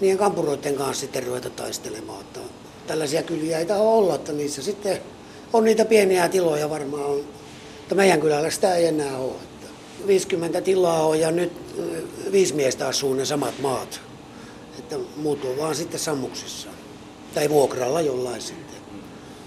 niiden 0.00 0.18
kampuroiden 0.18 0.74
kanssa 0.74 1.00
sitten 1.00 1.26
ruveta 1.26 1.50
taistelemaan. 1.50 2.24
Tällaisia 2.86 3.22
kyliä 3.22 3.58
ei 3.58 3.66
taho 3.66 3.98
olla, 3.98 4.14
että 4.14 4.32
niissä 4.32 4.62
sitten 4.62 4.98
on 5.52 5.64
niitä 5.64 5.84
pieniä 5.84 6.28
tiloja 6.28 6.70
varmaan 6.70 7.06
on. 7.06 7.24
Mutta 7.78 7.94
meidän 7.94 8.20
kylällä 8.20 8.50
sitä 8.50 8.74
ei 8.74 8.86
enää 8.86 9.18
ole. 9.18 9.32
Että 9.32 9.66
50 10.06 10.60
tilaa 10.60 11.06
on 11.06 11.20
ja 11.20 11.30
nyt 11.30 11.52
viisi 12.32 12.54
miestä 12.54 12.88
asuu 12.88 13.14
ne 13.14 13.24
samat 13.24 13.54
maat. 13.58 14.00
Että 14.78 14.96
muut 15.16 15.44
on 15.44 15.58
vaan 15.58 15.74
sitten 15.74 16.00
sammuksissa. 16.00 16.68
Tai 17.34 17.48
vuokralla 17.50 18.00
jollain 18.00 18.40
sitten. 18.40 18.76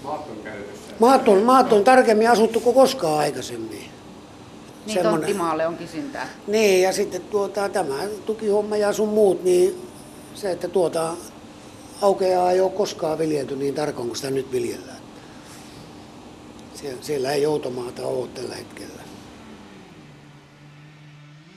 Maat 0.04 0.28
on 0.30 0.36
käytössä. 0.44 0.94
Maat 1.00 1.28
on, 1.28 1.42
maat 1.42 1.72
on 1.72 1.84
tarkemmin 1.84 2.30
asuttu 2.30 2.60
kuin 2.60 2.74
koskaan 2.74 3.18
aikaisemmin. 3.18 3.70
Niin 3.70 3.90
Semmonen- 4.86 5.10
tonttimaalle 5.10 5.66
on 5.66 5.76
kysyntää. 5.76 6.28
Niin, 6.46 6.82
ja 6.82 6.92
sitten 6.92 7.20
tuota, 7.22 7.68
tämä 7.68 7.94
tukihomma 8.26 8.76
ja 8.76 8.92
sun 8.92 9.08
muut, 9.08 9.44
niin 9.44 9.82
se, 10.34 10.50
että 10.52 10.68
tuota 10.68 11.14
aukeaa 12.02 12.50
ei 12.52 12.60
ole 12.60 12.70
koskaan 12.70 13.18
viljelty 13.18 13.56
niin 13.56 13.74
tarkoin 13.74 14.08
kuin 14.08 14.16
sitä 14.16 14.30
nyt 14.30 14.52
viljellään. 14.52 14.98
Sie- 16.74 16.96
Siellä 17.00 17.32
ei 17.32 17.42
joutomaata 17.42 18.06
ole 18.06 18.28
tällä 18.28 18.54
hetkellä. 18.54 19.02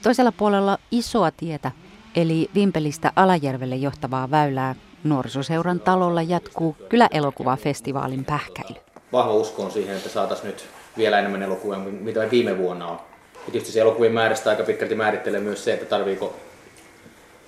Toisella 0.03 0.31
puolella 0.31 0.77
isoa 0.91 1.31
tietä, 1.31 1.71
eli 2.15 2.49
Vimpelistä 2.55 3.11
Alajärvelle 3.15 3.75
johtavaa 3.75 4.31
väylää, 4.31 4.75
nuorisoseuran 5.03 5.79
talolla 5.79 6.21
jatkuu 6.21 6.75
kyläelokuvafestivaalin 6.89 8.25
pähkäily. 8.25 8.75
vahva 9.11 9.33
usko 9.33 9.63
on 9.63 9.71
siihen, 9.71 9.97
että 9.97 10.09
saataisiin 10.09 10.47
nyt 10.47 10.65
vielä 10.97 11.19
enemmän 11.19 11.43
elokuvia, 11.43 11.79
kuin 11.79 11.95
mitä 11.95 12.31
viime 12.31 12.57
vuonna 12.57 12.87
on. 12.87 12.99
Ja 13.45 13.51
tietysti 13.51 13.73
se 13.73 13.81
elokuvien 13.81 14.13
määrästä 14.13 14.49
aika 14.49 14.63
pitkälti 14.63 14.95
määrittelee 14.95 15.39
myös 15.39 15.63
se, 15.63 15.73
että 15.73 15.85
tarviiko 15.85 16.35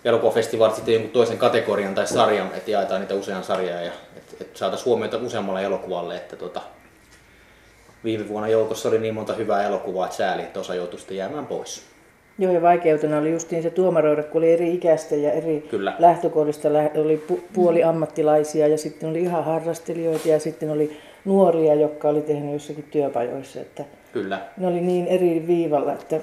elokuvafestivaalit 0.06 0.76
sitten 0.76 0.94
jonkun 0.94 1.12
toisen 1.12 1.38
kategorian 1.38 1.96
tai 1.96 2.08
sarjan, 2.08 2.52
että 2.54 2.72
jaetaan 2.72 3.02
niitä 3.02 3.14
usean 3.14 3.44
sarjaa 3.44 3.82
ja 3.82 3.92
että, 4.16 4.36
että 4.42 4.60
saataisiin 4.60 4.86
huomiota 4.86 5.18
useammalle 5.18 5.64
elokuvalle. 5.64 6.16
Että 6.16 6.36
tota, 6.36 6.62
viime 8.04 8.28
vuonna 8.28 8.48
joukossa 8.48 8.90
oli 8.90 9.00
niin 9.00 9.14
monta 9.14 9.34
hyvää 9.34 9.64
elokuvaa, 9.64 10.06
että 10.06 10.18
sääli, 10.18 10.42
että 10.42 10.60
osa 10.60 10.76
joutui 10.76 11.18
jäämään 11.18 11.46
pois. 11.46 11.93
Joo, 12.40 12.52
ja 12.52 12.62
vaikeutena 12.62 13.18
oli 13.18 13.32
justiin 13.32 13.64
se 13.64 13.70
tuomaroida, 13.70 14.24
kun 14.24 14.40
oli 14.42 14.52
eri 14.52 14.74
ikäistä 14.74 15.16
ja 15.16 15.32
eri 15.32 15.68
Kyllä. 15.70 15.96
lähtökohdista 16.00 16.74
lä- 16.74 16.92
oli 16.98 17.24
pu- 17.32 17.40
puoli 17.54 17.84
ammattilaisia 17.84 18.68
ja 18.68 18.78
sitten 18.78 19.10
oli 19.10 19.22
ihan 19.22 19.44
harrastelijoita 19.44 20.28
ja 20.30 20.40
sitten 20.40 20.70
oli 20.70 20.98
nuoria, 21.26 21.74
jotka 21.76 22.10
oli 22.10 22.22
tehnyt 22.22 22.54
jossakin 22.54 22.84
työpajoissa. 22.92 23.62
Että 23.62 23.84
Kyllä. 24.14 24.42
ne 24.58 24.68
oli 24.68 24.82
niin 24.82 25.08
eri 25.08 25.44
viivalla, 25.48 25.94
että 25.94 26.20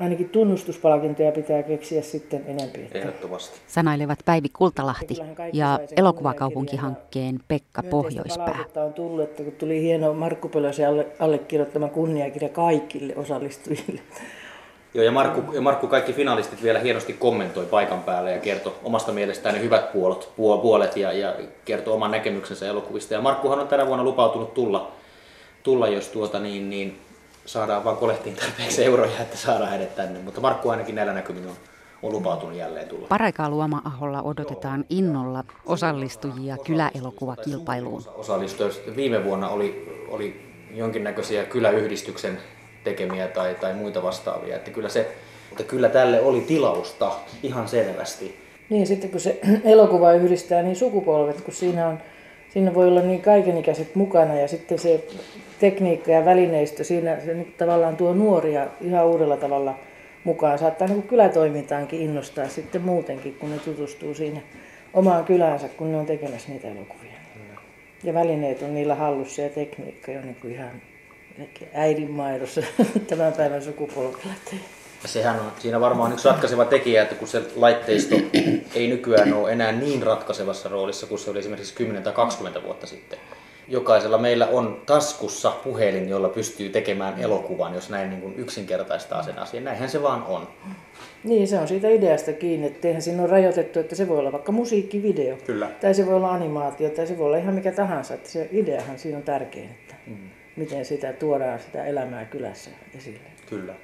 ainakin 0.00 0.28
tunnustuspalkintoja 0.28 1.32
pitää 1.32 1.62
keksiä 1.62 2.02
sitten 2.02 2.42
enempi. 2.46 2.80
Että 2.80 2.98
Ehdottomasti. 2.98 3.60
Sanailevat 3.66 4.18
Päivi 4.24 4.48
Kultalahti 4.52 5.14
ja 5.52 5.80
elokuvakaupunkihankkeen 5.96 7.40
Pekka 7.48 7.82
Pohjoispää. 7.82 8.64
on 8.76 8.92
tullut, 8.92 9.20
että 9.24 9.42
kun 9.42 9.52
tuli 9.52 9.82
hieno 9.82 10.14
Markku 10.14 10.48
Pölösen 10.48 10.88
alle, 10.88 11.06
allekirjoittama 11.18 11.88
kunniakirja 11.88 12.48
kaikille 12.48 13.16
osallistujille. 13.16 14.00
Joo, 14.94 15.04
ja 15.04 15.12
Markku, 15.12 15.52
ja 15.52 15.60
Markku 15.60 15.86
kaikki 15.86 16.12
finalistit 16.12 16.62
vielä 16.62 16.78
hienosti 16.78 17.12
kommentoi 17.12 17.66
paikan 17.66 18.02
päällä 18.02 18.30
ja 18.30 18.38
kertoi 18.38 18.72
omasta 18.84 19.12
mielestään 19.12 19.54
ne 19.54 19.60
hyvät 19.60 19.92
puolet, 19.92 20.28
puolet 20.36 20.96
ja, 20.96 21.12
ja 21.12 21.34
kertoi 21.64 21.94
oman 21.94 22.10
näkemyksensä 22.10 22.66
elokuvista. 22.66 23.14
Ja 23.14 23.20
Markkuhan 23.20 23.58
on 23.58 23.68
tänä 23.68 23.86
vuonna 23.86 24.04
lupautunut 24.04 24.54
tulla, 24.54 24.92
tulla 25.62 25.88
jos 25.88 26.08
tuota 26.08 26.40
niin, 26.40 26.70
niin 26.70 26.98
saadaan 27.46 27.84
vaan 27.84 27.96
kolehtiin 27.96 28.36
tarpeeksi 28.36 28.84
euroja, 28.84 29.18
että 29.20 29.36
saadaan 29.36 29.70
hänet 29.70 29.96
tänne. 29.96 30.18
Mutta 30.18 30.40
Markku 30.40 30.68
ainakin 30.68 30.94
näillä 30.94 31.12
näkymin 31.12 31.46
on, 31.46 31.54
on 32.02 32.12
lupautunut 32.12 32.56
jälleen 32.56 32.88
tulla. 32.88 33.06
Paraikaa 33.08 33.50
Luoma-aholla 33.50 34.22
odotetaan 34.22 34.84
innolla 34.90 35.44
osallistujia 35.66 36.56
kyläelokuvakilpailuun. 36.64 38.02
Osallistujia 38.14 38.96
viime 38.96 39.24
vuonna 39.24 39.48
oli, 39.48 40.04
oli 40.08 40.52
jonkinnäköisiä 40.74 41.44
kyläyhdistyksen 41.44 42.38
tekemiä 42.84 43.28
tai, 43.28 43.54
tai 43.54 43.74
muita 43.74 44.02
vastaavia. 44.02 44.56
Että 44.56 44.70
kyllä, 44.70 44.88
se, 44.88 45.00
että 45.50 45.64
kyllä 45.64 45.88
tälle 45.88 46.20
oli 46.20 46.40
tilausta 46.40 47.12
ihan 47.42 47.68
selvästi. 47.68 48.34
Niin, 48.70 48.86
sitten 48.86 49.10
kun 49.10 49.20
se 49.20 49.40
elokuva 49.64 50.12
yhdistää 50.12 50.62
niin 50.62 50.76
sukupolvet, 50.76 51.40
kun 51.40 51.54
siinä, 51.54 51.88
on, 51.88 51.98
siinä 52.50 52.74
voi 52.74 52.88
olla 52.88 53.02
niin 53.02 53.22
kaikenikäiset 53.22 53.94
mukana 53.94 54.34
ja 54.34 54.48
sitten 54.48 54.78
se 54.78 55.04
tekniikka 55.60 56.10
ja 56.10 56.24
välineistö, 56.24 56.84
siinä 56.84 57.20
se 57.24 57.34
niin 57.34 57.54
tavallaan 57.58 57.96
tuo 57.96 58.14
nuoria 58.14 58.66
ihan 58.80 59.06
uudella 59.06 59.36
tavalla 59.36 59.74
mukaan. 60.24 60.58
Saattaa 60.58 60.88
niin 60.88 61.02
kylätoimintaankin 61.02 62.00
innostaa 62.00 62.48
sitten 62.48 62.82
muutenkin, 62.82 63.34
kun 63.34 63.50
ne 63.50 63.58
tutustuu 63.58 64.14
siinä 64.14 64.40
omaan 64.94 65.24
kylänsä, 65.24 65.68
kun 65.68 65.92
ne 65.92 65.98
on 65.98 66.06
tekemässä 66.06 66.48
niitä 66.48 66.68
elokuvia. 66.68 67.12
Ja 68.04 68.14
välineet 68.14 68.62
on 68.62 68.74
niillä 68.74 68.94
hallussa 68.94 69.42
ja 69.42 69.48
tekniikka 69.48 70.12
jo 70.12 70.20
niin 70.20 70.36
kuin 70.40 70.54
ihan 70.54 70.70
äidinmaidossa 71.74 72.60
tämän 73.08 73.32
päivän 73.32 73.62
sukupolvella. 73.62 74.32
Sehän 75.04 75.40
on 75.40 75.52
siinä 75.58 75.80
varmaan 75.80 76.12
yksi 76.12 76.28
ratkaiseva 76.28 76.64
tekijä, 76.64 77.02
että 77.02 77.14
kun 77.14 77.28
se 77.28 77.42
laitteisto 77.56 78.16
ei 78.74 78.88
nykyään 78.88 79.32
ole 79.32 79.52
enää 79.52 79.72
niin 79.72 80.02
ratkaisevassa 80.02 80.68
roolissa 80.68 81.06
kuin 81.06 81.18
se 81.18 81.30
oli 81.30 81.38
esimerkiksi 81.38 81.74
10 81.74 82.02
tai 82.02 82.12
20 82.12 82.62
vuotta 82.62 82.86
sitten. 82.86 83.18
Jokaisella 83.68 84.18
meillä 84.18 84.46
on 84.46 84.82
taskussa 84.86 85.50
puhelin, 85.50 86.08
jolla 86.08 86.28
pystyy 86.28 86.68
tekemään 86.68 87.20
elokuvan, 87.20 87.74
jos 87.74 87.90
näin 87.90 88.10
niin 88.10 88.22
kuin 88.22 88.34
yksinkertaistaa 88.36 89.22
sen 89.22 89.38
asian. 89.38 89.64
Näinhän 89.64 89.88
se 89.88 90.02
vaan 90.02 90.22
on. 90.22 90.48
Niin, 91.24 91.48
se 91.48 91.58
on 91.58 91.68
siitä 91.68 91.88
ideasta 91.88 92.32
kiinni, 92.32 92.66
että 92.66 92.88
eihän 92.88 93.02
siinä 93.02 93.22
ole 93.22 93.30
rajoitettu, 93.30 93.80
että 93.80 93.94
se 93.94 94.08
voi 94.08 94.18
olla 94.18 94.32
vaikka 94.32 94.52
musiikkivideo. 94.52 95.36
Kyllä. 95.46 95.68
Tai 95.80 95.94
se 95.94 96.06
voi 96.06 96.14
olla 96.14 96.30
animaatio, 96.30 96.90
tai 96.90 97.06
se 97.06 97.18
voi 97.18 97.26
olla 97.26 97.36
ihan 97.36 97.54
mikä 97.54 97.72
tahansa. 97.72 98.14
Että 98.14 98.28
se 98.28 98.48
ideahan 98.52 98.98
siinä 98.98 99.18
on 99.18 99.24
tärkein. 99.24 99.70
Miten 100.56 100.84
sitä 100.84 101.12
tuodaan 101.12 101.60
sitä 101.60 101.84
elämää 101.84 102.24
kylässä 102.24 102.70
esille. 102.98 103.18
Kyllä. 103.48 103.74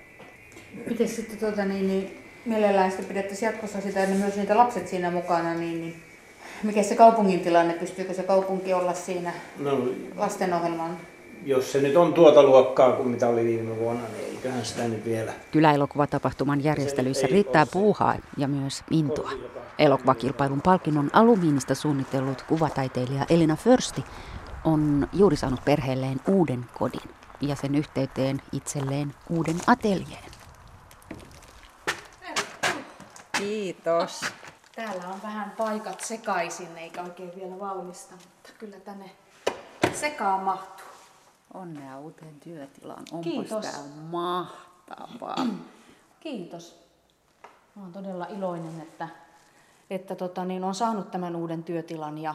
Miten 0.90 1.08
sitten 1.08 1.38
tuota, 1.38 1.64
niin, 1.64 1.88
niin, 1.88 2.18
mielellään 2.44 2.90
sitten 2.90 3.08
pidettäisiin 3.08 3.46
jatkossa 3.46 3.80
sitä, 3.80 4.02
että 4.02 4.14
myös 4.14 4.36
niitä 4.36 4.56
lapset 4.56 4.88
siinä 4.88 5.10
mukana, 5.10 5.54
niin, 5.54 5.80
niin 5.80 6.02
mikä 6.62 6.82
se 6.82 6.96
kaupungin 6.96 7.40
tilanne, 7.40 7.74
pystyykö 7.74 8.14
se 8.14 8.22
kaupunki 8.22 8.74
olla 8.74 8.94
siinä 8.94 9.32
no, 9.58 9.88
lastenohjelman? 10.16 10.96
Jos 11.44 11.72
se 11.72 11.80
nyt 11.80 11.96
on 11.96 12.14
tuota 12.14 12.42
luokkaa 12.42 12.92
kuin 12.92 13.08
mitä 13.08 13.28
oli 13.28 13.44
viime 13.44 13.78
vuonna, 13.78 14.02
niin 14.08 14.30
eiköhän 14.30 14.64
sitä 14.64 14.88
nyt 14.88 15.04
vielä. 15.04 15.32
Kyläelokuvatapahtuman 15.52 16.64
järjestelyissä 16.64 17.26
riittää 17.26 17.66
puuhaa 17.66 18.16
ja 18.36 18.48
myös 18.48 18.82
intoa. 18.90 19.30
Elokuvakilpailun 19.78 20.62
palkinnon 20.62 21.10
alumiinista 21.12 21.74
suunnitellut 21.74 22.42
kuvataiteilija 22.42 23.26
Elina 23.30 23.56
Försti 23.56 24.04
on 24.72 25.08
juuri 25.12 25.36
saanut 25.36 25.64
perheelleen 25.64 26.20
uuden 26.28 26.66
kodin 26.78 27.10
ja 27.40 27.56
sen 27.56 27.74
yhteyteen 27.74 28.42
itselleen 28.52 29.14
uuden 29.30 29.56
ateljeen. 29.66 30.30
Kiitos. 33.38 34.20
Täällä 34.74 35.08
on 35.08 35.22
vähän 35.22 35.50
paikat 35.50 36.00
sekaisin, 36.00 36.76
eikä 36.76 37.02
oikein 37.02 37.32
vielä 37.36 37.58
valmista, 37.58 38.14
mutta 38.14 38.50
kyllä 38.58 38.80
tänne 38.80 39.10
sekaan 39.94 40.42
mahtuu. 40.42 40.86
Onnea 41.54 41.98
uuteen 41.98 42.40
työtilaan. 42.40 43.04
Onpas 43.12 43.32
Kiitos. 43.32 43.66
tää 43.66 43.80
mahtavaa. 44.10 45.46
Kiitos. 46.20 46.78
Mä 47.74 47.82
oon 47.82 47.92
todella 47.92 48.26
iloinen, 48.26 48.80
että, 48.80 49.08
että 49.90 50.14
tota, 50.14 50.44
niin 50.44 50.64
on 50.64 50.74
saanut 50.74 51.10
tämän 51.10 51.36
uuden 51.36 51.64
työtilan 51.64 52.18
ja 52.18 52.34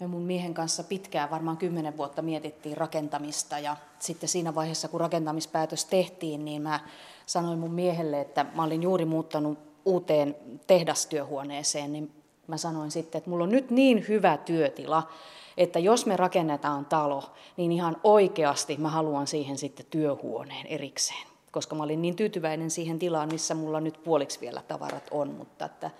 me 0.00 0.06
mun 0.06 0.22
miehen 0.22 0.54
kanssa 0.54 0.84
pitkään, 0.84 1.30
varmaan 1.30 1.56
kymmenen 1.56 1.96
vuotta 1.96 2.22
mietittiin 2.22 2.76
rakentamista 2.76 3.58
ja 3.58 3.76
sitten 3.98 4.28
siinä 4.28 4.54
vaiheessa, 4.54 4.88
kun 4.88 5.00
rakentamispäätös 5.00 5.84
tehtiin, 5.84 6.44
niin 6.44 6.62
mä 6.62 6.80
sanoin 7.26 7.58
mun 7.58 7.72
miehelle, 7.72 8.20
että 8.20 8.46
mä 8.54 8.64
olin 8.64 8.82
juuri 8.82 9.04
muuttanut 9.04 9.58
uuteen 9.84 10.36
tehdastyöhuoneeseen, 10.66 11.92
niin 11.92 12.10
mä 12.46 12.56
sanoin 12.56 12.90
sitten, 12.90 13.18
että 13.18 13.30
mulla 13.30 13.44
on 13.44 13.50
nyt 13.50 13.70
niin 13.70 14.04
hyvä 14.08 14.36
työtila, 14.36 15.08
että 15.56 15.78
jos 15.78 16.06
me 16.06 16.16
rakennetaan 16.16 16.84
talo, 16.84 17.22
niin 17.56 17.72
ihan 17.72 17.96
oikeasti 18.04 18.76
mä 18.76 18.88
haluan 18.88 19.26
siihen 19.26 19.58
sitten 19.58 19.86
työhuoneen 19.90 20.66
erikseen, 20.66 21.26
koska 21.50 21.76
mä 21.76 21.82
olin 21.82 22.02
niin 22.02 22.16
tyytyväinen 22.16 22.70
siihen 22.70 22.98
tilaan, 22.98 23.28
missä 23.32 23.54
mulla 23.54 23.80
nyt 23.80 24.00
puoliksi 24.04 24.40
vielä 24.40 24.62
tavarat 24.68 25.08
on, 25.10 25.28
mutta 25.28 25.64
että 25.64 25.90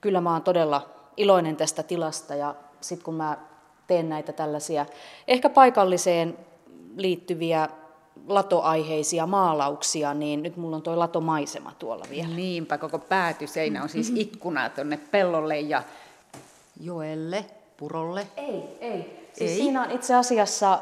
kyllä 0.00 0.20
mä 0.20 0.32
oon 0.32 0.42
todella 0.42 0.90
iloinen 1.16 1.56
tästä 1.56 1.82
tilasta 1.82 2.34
ja 2.34 2.54
sitten 2.84 3.04
kun 3.04 3.14
mä 3.14 3.38
teen 3.86 4.08
näitä 4.08 4.32
tällaisia 4.32 4.86
ehkä 5.28 5.48
paikalliseen 5.50 6.38
liittyviä 6.96 7.68
latoaiheisia 8.28 9.26
maalauksia, 9.26 10.14
niin 10.14 10.42
nyt 10.42 10.56
mulla 10.56 10.76
on 10.76 10.82
tuo 10.82 10.98
latomaisema 10.98 11.72
tuolla 11.78 12.04
vielä. 12.10 12.28
Niinpä, 12.28 12.78
koko 12.78 12.98
päätyseinä 12.98 13.82
on 13.82 13.88
siis 13.88 14.12
ikkuna 14.16 14.68
tuonne 14.68 14.96
pellolle 14.96 15.60
ja 15.60 15.82
joelle, 16.80 17.44
purolle. 17.76 18.26
Ei, 18.36 18.62
ei. 18.80 19.28
Siis 19.32 19.50
ei. 19.50 19.56
Siinä 19.56 19.82
on 19.82 19.90
itse 19.90 20.14
asiassa, 20.14 20.80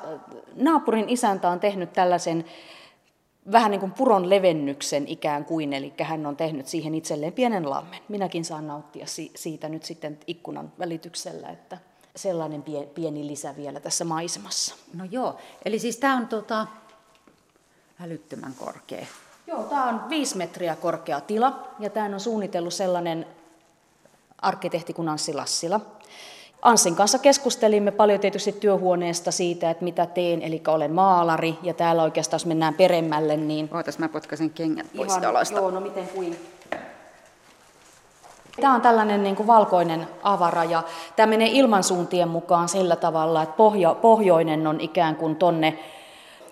naapurin 0.56 1.08
isäntä 1.08 1.48
on 1.48 1.60
tehnyt 1.60 1.92
tällaisen 1.92 2.44
vähän 3.52 3.70
niin 3.70 3.80
kuin 3.80 3.92
puron 3.92 4.30
levennyksen 4.30 5.08
ikään 5.08 5.44
kuin, 5.44 5.72
eli 5.72 5.92
hän 6.02 6.26
on 6.26 6.36
tehnyt 6.36 6.66
siihen 6.66 6.94
itselleen 6.94 7.32
pienen 7.32 7.70
lammen. 7.70 8.00
Minäkin 8.08 8.44
saan 8.44 8.66
nauttia 8.66 9.06
siitä 9.34 9.68
nyt 9.68 9.84
sitten 9.84 10.18
ikkunan 10.26 10.72
välityksellä, 10.78 11.48
että 11.48 11.78
sellainen 12.16 12.64
pieni 12.94 13.26
lisä 13.26 13.56
vielä 13.56 13.80
tässä 13.80 14.04
maisemassa. 14.04 14.74
No 14.94 15.04
joo, 15.10 15.36
eli 15.64 15.78
siis 15.78 15.96
tämä 15.96 16.16
on 16.16 16.26
tota, 16.26 16.66
älyttömän 18.00 18.54
korkea. 18.54 19.06
Joo, 19.46 19.62
tämä 19.62 19.88
on 19.88 20.08
viisi 20.08 20.36
metriä 20.36 20.76
korkea 20.76 21.20
tila 21.20 21.68
ja 21.78 21.90
tämä 21.90 22.06
on 22.06 22.20
suunnitellut 22.20 22.74
sellainen 22.74 23.26
arkkitehti 24.42 24.92
kuin 24.92 25.08
Anssi 25.08 25.34
Lassila. 25.34 25.80
Anssin 26.62 26.96
kanssa 26.96 27.18
keskustelimme 27.18 27.90
paljon 27.90 28.20
tietysti 28.20 28.52
työhuoneesta 28.52 29.30
siitä, 29.30 29.70
että 29.70 29.84
mitä 29.84 30.06
teen, 30.06 30.42
eli 30.42 30.62
olen 30.68 30.92
maalari, 30.92 31.58
ja 31.62 31.74
täällä 31.74 32.02
oikeastaan, 32.02 32.38
jos 32.38 32.46
mennään 32.46 32.74
peremmälle, 32.74 33.36
niin... 33.36 33.68
Ootas, 33.74 33.98
mä 33.98 34.08
potkaisen 34.08 34.50
kengät 34.50 34.86
pois 34.96 35.10
Ihan, 35.10 35.22
talosta. 35.22 35.56
Joo, 35.56 35.70
no 35.70 35.80
miten 35.80 36.08
kuin. 36.08 36.36
Tämä 38.60 38.74
on 38.74 38.80
tällainen 38.80 39.22
niin 39.22 39.36
kuin 39.36 39.46
valkoinen 39.46 40.06
avara, 40.22 40.64
ja 40.64 40.82
tämä 41.16 41.26
menee 41.26 41.48
ilmansuuntien 41.52 42.28
mukaan 42.28 42.68
sillä 42.68 42.96
tavalla, 42.96 43.42
että 43.42 43.56
pohjo, 43.56 43.94
pohjoinen 43.94 44.66
on 44.66 44.80
ikään 44.80 45.16
kuin 45.16 45.36
tonne 45.36 45.78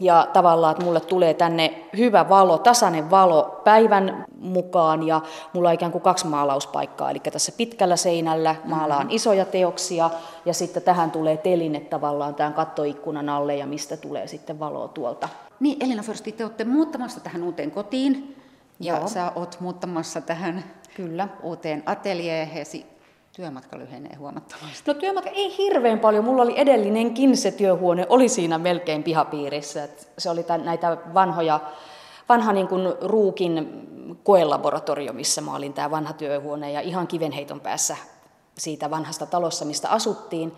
ja 0.00 0.28
tavallaan, 0.32 0.72
että 0.72 0.84
mulle 0.84 1.00
tulee 1.00 1.34
tänne 1.34 1.84
hyvä 1.96 2.28
valo, 2.28 2.58
tasainen 2.58 3.10
valo 3.10 3.60
päivän 3.64 4.24
mukaan 4.40 5.06
ja 5.06 5.20
mulla 5.52 5.68
on 5.68 5.74
ikään 5.74 5.92
kuin 5.92 6.02
kaksi 6.02 6.26
maalauspaikkaa, 6.26 7.10
eli 7.10 7.20
tässä 7.20 7.52
pitkällä 7.56 7.96
seinällä 7.96 8.56
maalaan 8.64 9.00
mm-hmm. 9.00 9.16
isoja 9.16 9.44
teoksia 9.44 10.10
ja 10.44 10.54
sitten 10.54 10.82
tähän 10.82 11.10
tulee 11.10 11.36
teline 11.36 11.80
tavallaan 11.80 12.34
tämän 12.34 12.54
kattoikkunan 12.54 13.28
alle 13.28 13.56
ja 13.56 13.66
mistä 13.66 13.96
tulee 13.96 14.26
sitten 14.26 14.60
valoa 14.60 14.88
tuolta. 14.88 15.28
Niin, 15.60 15.84
Elina 15.84 16.02
Försti, 16.02 16.32
te 16.32 16.44
olette 16.44 16.64
muuttamassa 16.64 17.20
tähän 17.20 17.42
uuteen 17.42 17.70
kotiin 17.70 18.36
ja 18.80 18.96
Joo. 18.96 19.08
sä 19.08 19.32
oot 19.34 19.56
muuttamassa 19.60 20.20
tähän 20.20 20.64
Kyllä. 20.98 21.28
uuteen 21.42 21.82
ateljeehesi 21.86 22.86
työmatka 23.32 23.78
lyhenee 23.78 24.16
huomattavasti? 24.16 24.82
No 24.86 24.94
työmatka 24.94 25.30
ei 25.30 25.56
hirveän 25.58 25.98
paljon. 26.00 26.24
Mulla 26.24 26.42
oli 26.42 26.54
edellinenkin 26.56 27.36
se 27.36 27.50
työhuone, 27.50 28.06
oli 28.08 28.28
siinä 28.28 28.58
melkein 28.58 29.02
pihapiirissä. 29.02 29.84
Et 29.84 30.08
se 30.18 30.30
oli 30.30 30.42
tämän, 30.42 30.64
näitä 30.64 30.96
vanhoja, 31.14 31.60
vanha 32.28 32.52
niin 32.52 32.68
kuin 32.68 32.82
Ruukin 33.00 33.86
koelaboratorio, 34.24 35.12
missä 35.12 35.40
mä 35.40 35.54
olin 35.54 35.72
tämä 35.72 35.90
vanha 35.90 36.12
työhuone 36.12 36.72
ja 36.72 36.80
ihan 36.80 37.06
kivenheiton 37.06 37.60
päässä 37.60 37.96
siitä 38.58 38.90
vanhasta 38.90 39.26
talossa, 39.26 39.64
mistä 39.64 39.88
asuttiin. 39.90 40.52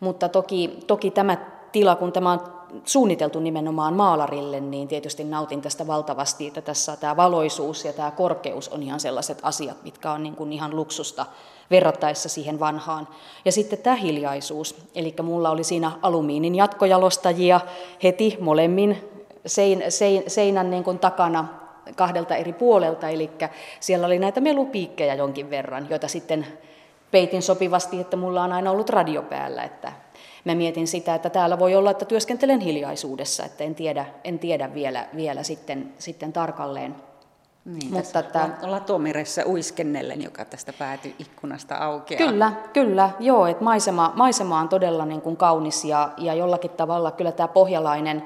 Mutta 0.00 0.28
toki, 0.28 0.78
toki 0.86 1.10
tämä 1.10 1.36
tila, 1.72 1.96
kun 1.96 2.12
tämä 2.12 2.32
on 2.32 2.59
suunniteltu 2.84 3.40
nimenomaan 3.40 3.94
maalarille, 3.94 4.60
niin 4.60 4.88
tietysti 4.88 5.24
nautin 5.24 5.62
tästä 5.62 5.86
valtavasti, 5.86 6.46
että 6.46 6.60
tässä 6.60 6.96
tämä 6.96 7.16
valoisuus 7.16 7.84
ja 7.84 7.92
tämä 7.92 8.10
korkeus 8.10 8.68
on 8.68 8.82
ihan 8.82 9.00
sellaiset 9.00 9.38
asiat, 9.42 9.82
mitkä 9.82 10.12
on 10.12 10.22
niin 10.22 10.36
kuin 10.36 10.52
ihan 10.52 10.76
luksusta 10.76 11.26
verrattaessa 11.70 12.28
siihen 12.28 12.60
vanhaan. 12.60 13.08
Ja 13.44 13.52
sitten 13.52 13.78
tämä 13.78 13.96
hiljaisuus, 13.96 14.76
eli 14.94 15.14
mulla 15.22 15.50
oli 15.50 15.64
siinä 15.64 15.92
alumiinin 16.02 16.54
jatkojalostajia 16.54 17.60
heti 18.02 18.36
molemmin 18.40 19.08
sein, 19.46 19.84
sein, 19.88 20.22
seinän 20.26 20.70
niin 20.70 20.84
kuin 20.84 20.98
takana 20.98 21.48
kahdelta 21.96 22.36
eri 22.36 22.52
puolelta, 22.52 23.08
eli 23.08 23.30
siellä 23.80 24.06
oli 24.06 24.18
näitä 24.18 24.40
melupiikkejä 24.40 25.14
jonkin 25.14 25.50
verran, 25.50 25.86
joita 25.90 26.08
sitten 26.08 26.46
peitin 27.10 27.42
sopivasti, 27.42 28.00
että 28.00 28.16
mulla 28.16 28.44
on 28.44 28.52
aina 28.52 28.70
ollut 28.70 28.90
radio 28.90 29.22
päällä, 29.22 29.62
että 29.62 29.92
mä 30.44 30.54
mietin 30.54 30.86
sitä, 30.86 31.14
että 31.14 31.30
täällä 31.30 31.58
voi 31.58 31.76
olla, 31.76 31.90
että 31.90 32.04
työskentelen 32.04 32.60
hiljaisuudessa, 32.60 33.44
että 33.44 33.64
en 33.64 33.74
tiedä, 33.74 34.06
en 34.24 34.38
tiedä 34.38 34.74
vielä, 34.74 35.06
vielä 35.16 35.42
sitten, 35.42 35.92
sitten 35.98 36.32
tarkalleen. 36.32 36.94
Niin, 37.64 37.92
Mutta 37.92 38.18
että, 38.18 38.48
latomeressä 38.62 39.46
uiskennellen, 39.46 40.22
joka 40.22 40.44
tästä 40.44 40.72
päätyi 40.72 41.14
ikkunasta 41.18 41.76
aukeaa. 41.76 42.30
Kyllä, 42.30 42.52
kyllä, 42.72 43.10
joo, 43.20 43.46
että 43.46 43.64
maisema, 43.64 44.12
maisema 44.16 44.60
on 44.60 44.68
todella 44.68 45.06
niin 45.06 45.20
kuin 45.20 45.36
kaunis 45.36 45.84
ja, 45.84 46.10
ja 46.18 46.34
jollakin 46.34 46.70
tavalla 46.70 47.10
kyllä 47.10 47.32
tämä 47.32 47.48
pohjalainen, 47.48 48.22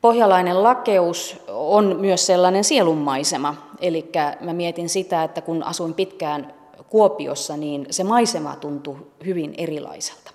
pohjalainen 0.00 0.62
lakeus 0.62 1.42
on 1.48 1.96
myös 2.00 2.26
sellainen 2.26 2.64
sielunmaisema. 2.64 3.54
Eli 3.80 4.10
mä 4.40 4.52
mietin 4.52 4.88
sitä, 4.88 5.24
että 5.24 5.40
kun 5.40 5.62
asuin 5.62 5.94
pitkään 5.94 6.54
Kuopiossa, 6.88 7.56
niin 7.56 7.86
se 7.90 8.04
maisema 8.04 8.56
tuntui 8.56 8.96
hyvin 9.24 9.54
erilaiselta, 9.58 10.27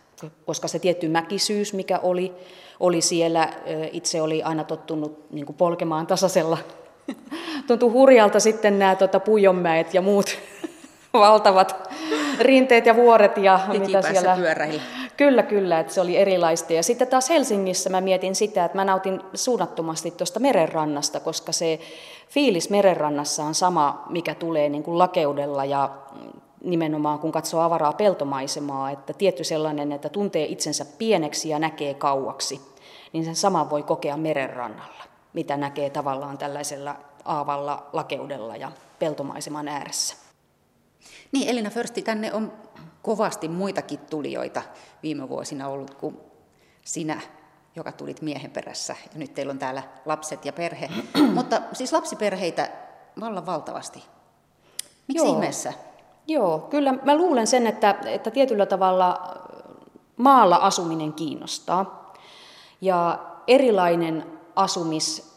koska 0.46 0.68
se 0.68 0.80
tietty 0.80 1.10
mäkisyys, 1.10 1.74
mikä 1.74 2.00
oli, 2.00 2.34
oli 2.80 3.02
siellä, 3.02 3.50
itse 3.92 4.22
oli 4.22 4.44
aina 4.44 4.64
tottunut 4.64 5.32
niin 5.32 5.46
kuin 5.46 5.56
polkemaan 5.56 6.08
tasaisella. 6.08 6.58
Tuntui 7.68 7.92
hurjalta 7.92 8.40
sitten 8.40 8.80
nämä 8.80 8.96
tuota, 8.96 9.20
Pujonmäet 9.20 9.94
ja 9.94 10.02
muut 10.02 10.38
valtavat 11.14 11.90
rinteet 12.40 12.86
ja 12.86 12.96
vuoret. 12.96 13.38
Ja 13.38 13.60
mitä 13.68 14.02
siellä... 14.02 14.36
pyöräillä. 14.36 14.82
Kyllä, 15.18 15.44
kyllä, 15.44 15.80
että 15.80 15.94
se 15.94 16.02
oli 16.02 16.18
erilaista. 16.18 16.74
Ja 16.74 16.84
sitten 16.84 17.08
taas 17.08 17.30
Helsingissä 17.30 17.90
mä 17.90 18.02
mietin 18.02 18.36
sitä, 18.36 18.66
että 18.66 18.78
mä 18.78 18.86
nautin 18.86 19.22
suunnattomasti 19.34 20.12
tuosta 20.12 20.40
merenrannasta, 20.40 21.20
koska 21.20 21.52
se 21.52 21.80
fiilis 22.30 22.70
merenrannassa 22.70 23.44
on 23.44 23.56
sama, 23.56 24.06
mikä 24.10 24.36
tulee 24.36 24.70
niin 24.70 24.84
kuin 24.84 24.98
lakeudella 24.98 25.66
ja 25.66 25.90
nimenomaan 26.64 27.20
kun 27.20 27.32
katsoo 27.32 27.62
avaraa 27.62 27.94
peltomaisemaa, 27.94 28.92
että 28.92 29.14
tietty 29.14 29.44
sellainen, 29.44 29.92
että 29.92 30.10
tuntee 30.10 30.46
itsensä 30.46 30.86
pieneksi 30.86 31.50
ja 31.50 31.60
näkee 31.60 31.94
kauaksi, 31.94 32.62
niin 33.14 33.26
sen 33.26 33.36
sama 33.36 33.70
voi 33.70 33.84
kokea 33.84 34.18
merenrannalla, 34.18 35.04
mitä 35.34 35.58
näkee 35.58 35.90
tavallaan 35.90 36.38
tällaisella 36.38 36.96
aavalla 37.26 37.90
lakeudella 37.94 38.56
ja 38.56 38.72
peltomaiseman 39.00 39.68
ääressä. 39.68 40.16
Niin, 41.32 41.50
Elina 41.50 41.70
Försti, 41.70 42.02
tänne 42.02 42.34
on 42.34 42.54
kovasti 43.02 43.48
muitakin 43.48 44.00
tulijoita 44.00 44.62
viime 45.04 45.30
vuosina 45.30 45.68
ollut 45.68 45.94
kuin 45.94 46.18
sinä, 46.86 47.22
joka 47.76 47.92
tulit 47.92 48.22
miehen 48.22 48.52
perässä. 48.52 48.96
Ja 49.14 49.20
nyt 49.20 49.34
teillä 49.34 49.52
on 49.52 49.60
täällä 49.60 49.84
lapset 50.06 50.46
ja 50.46 50.54
perhe. 50.54 50.90
Mutta 51.36 51.62
siis 51.74 51.94
lapsiperheitä 51.94 52.70
vallan 53.20 53.46
valtavasti. 53.46 54.04
Miksi 55.08 55.26
Joo. 55.26 55.34
ihmeessä? 55.34 55.74
Joo, 56.28 56.60
kyllä 56.60 56.94
mä 57.04 57.16
luulen 57.16 57.48
sen, 57.48 57.68
että, 57.68 57.96
että 58.06 58.32
tietyllä 58.32 58.66
tavalla 58.66 59.38
maalla 60.18 60.56
asuminen 60.56 61.14
kiinnostaa. 61.14 62.14
Ja 62.82 63.20
erilainen 63.48 64.26
asumis, 64.56 65.34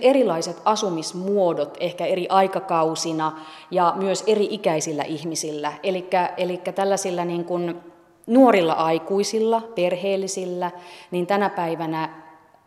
erilaiset 0.00 0.62
asumismuodot 0.64 1.76
ehkä 1.80 2.06
eri 2.06 2.26
aikakausina 2.28 3.40
ja 3.70 3.92
myös 3.96 4.24
eri 4.26 4.48
ikäisillä 4.50 5.02
ihmisillä. 5.02 5.72
Eli 6.36 6.60
tällaisilla 6.74 7.24
niin 7.24 7.44
kuin 7.44 7.80
nuorilla 8.26 8.72
aikuisilla, 8.72 9.62
perheellisillä, 9.74 10.70
niin 11.10 11.26
tänä 11.26 11.50
päivänä 11.50 12.22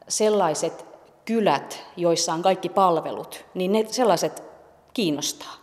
sellaiset 0.08 0.86
kylät, 1.26 1.86
joissa 1.98 2.34
on 2.34 2.42
kaikki 2.42 2.70
palvelut, 2.70 3.46
niin 3.54 3.72
ne 3.72 3.86
sellaiset 3.88 4.44
kiinnostaa. 4.94 5.59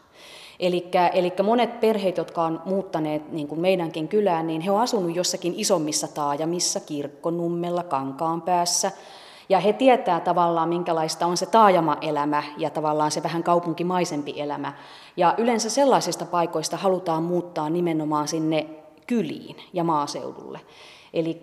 Eli 0.61 1.33
monet 1.42 1.81
perheet, 1.81 2.16
jotka 2.16 2.42
on 2.42 2.62
muuttaneet 2.64 3.33
niin 3.33 3.49
kuin 3.49 3.61
meidänkin 3.61 4.09
kylään, 4.09 4.47
niin 4.47 4.61
he 4.61 4.71
ovat 4.71 4.83
asunut 4.83 5.16
jossakin 5.16 5.55
isommissa 5.57 6.09
taajamissa, 6.09 6.81
kirkkonummella, 6.81 7.83
kankaan 7.83 8.42
päässä. 8.42 8.92
Ja 9.49 9.61
he 9.61 9.73
tietää 9.73 10.21
tavallaan, 10.21 10.69
minkälaista 10.69 11.27
on 11.27 11.37
se 11.37 11.47
taajamaelämä 11.47 12.42
ja 12.57 12.71
tavallaan 12.71 13.11
se 13.11 13.23
vähän 13.23 13.42
kaupunkimaisempi 13.42 14.40
elämä. 14.40 14.73
Ja 15.16 15.35
yleensä 15.38 15.71
sellaisista 15.71 16.25
paikoista 16.25 16.77
halutaan 16.77 17.23
muuttaa 17.23 17.71
nimenomaan 17.71 18.29
sinne 18.29 18.66
kyliin 19.07 19.57
ja 19.73 19.85
maaseudulle. 19.85 20.61
Eli 21.14 21.42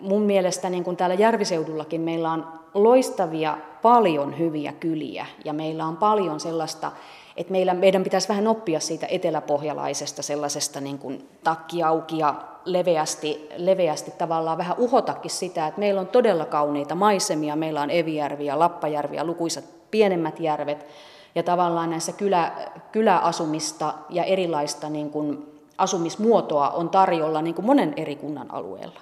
mun 0.00 0.22
mielestä 0.22 0.70
niin 0.70 0.84
kuin 0.84 0.96
täällä 0.96 1.14
Järviseudullakin 1.14 2.00
meillä 2.00 2.32
on 2.32 2.46
loistavia, 2.74 3.58
paljon 3.82 4.38
hyviä 4.38 4.72
kyliä 4.72 5.26
ja 5.44 5.52
meillä 5.52 5.86
on 5.86 5.96
paljon 5.96 6.40
sellaista 6.40 6.92
että 7.38 7.52
meillä, 7.52 7.74
meidän 7.74 8.04
pitäisi 8.04 8.28
vähän 8.28 8.46
oppia 8.46 8.80
siitä 8.80 9.06
eteläpohjalaisesta 9.06 10.22
sellaisesta 10.22 10.80
niin 10.80 10.98
kuin 10.98 11.28
takki 11.44 11.82
auki 11.82 12.18
ja 12.18 12.34
leveästi, 12.64 13.48
leveästi 13.56 14.10
tavallaan 14.10 14.58
vähän 14.58 14.78
uhotakin 14.78 15.30
sitä, 15.30 15.66
että 15.66 15.80
meillä 15.80 16.00
on 16.00 16.06
todella 16.06 16.44
kauniita 16.44 16.94
maisemia, 16.94 17.56
meillä 17.56 17.80
on 17.80 17.90
Evijärvi 17.90 18.46
ja 18.46 18.58
Lappajärvi 18.58 19.16
ja 19.16 19.24
lukuisat 19.24 19.64
pienemmät 19.90 20.40
järvet, 20.40 20.86
ja 21.34 21.42
tavallaan 21.42 21.90
näissä 21.90 22.12
kylä, 22.12 22.52
kyläasumista 22.92 23.94
ja 24.10 24.24
erilaista 24.24 24.88
niin 24.88 25.10
kuin 25.10 25.60
asumismuotoa 25.78 26.70
on 26.70 26.90
tarjolla 26.90 27.42
niin 27.42 27.54
kuin 27.54 27.66
monen 27.66 27.94
eri 27.96 28.16
kunnan 28.16 28.54
alueella. 28.54 29.00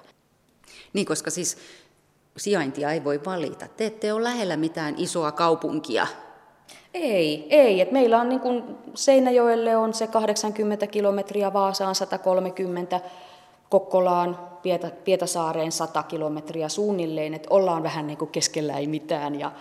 Niin, 0.93 1.05
koska 1.05 1.31
siis 1.31 1.57
sijaintia 2.37 2.91
ei 2.91 3.03
voi 3.03 3.21
valita. 3.25 3.67
Te 3.77 3.85
ette 3.85 4.13
ole 4.13 4.23
lähellä 4.23 4.57
mitään 4.57 4.95
isoa 4.97 5.31
kaupunkia, 5.31 6.07
ei, 6.93 7.47
ei. 7.49 7.81
Et 7.81 7.91
meillä 7.91 8.21
on 8.21 8.29
niin 8.29 8.41
kun 8.41 8.77
Seinäjoelle 8.93 9.77
on 9.77 9.93
se 9.93 10.07
80 10.07 10.87
kilometriä, 10.87 11.53
Vaasaan 11.53 11.95
130, 11.95 13.01
Kokkolaan, 13.69 14.39
Pieta, 14.61 14.87
Pietasaareen 15.03 15.71
100 15.71 16.03
kilometriä 16.03 16.69
suunnilleen, 16.69 17.33
että 17.33 17.47
ollaan 17.51 17.83
vähän 17.83 18.07
niin 18.07 18.17
kuin 18.17 18.31
keskellä 18.31 18.77
ei 18.77 18.87
mitään. 18.87 19.39
Ja, 19.39 19.51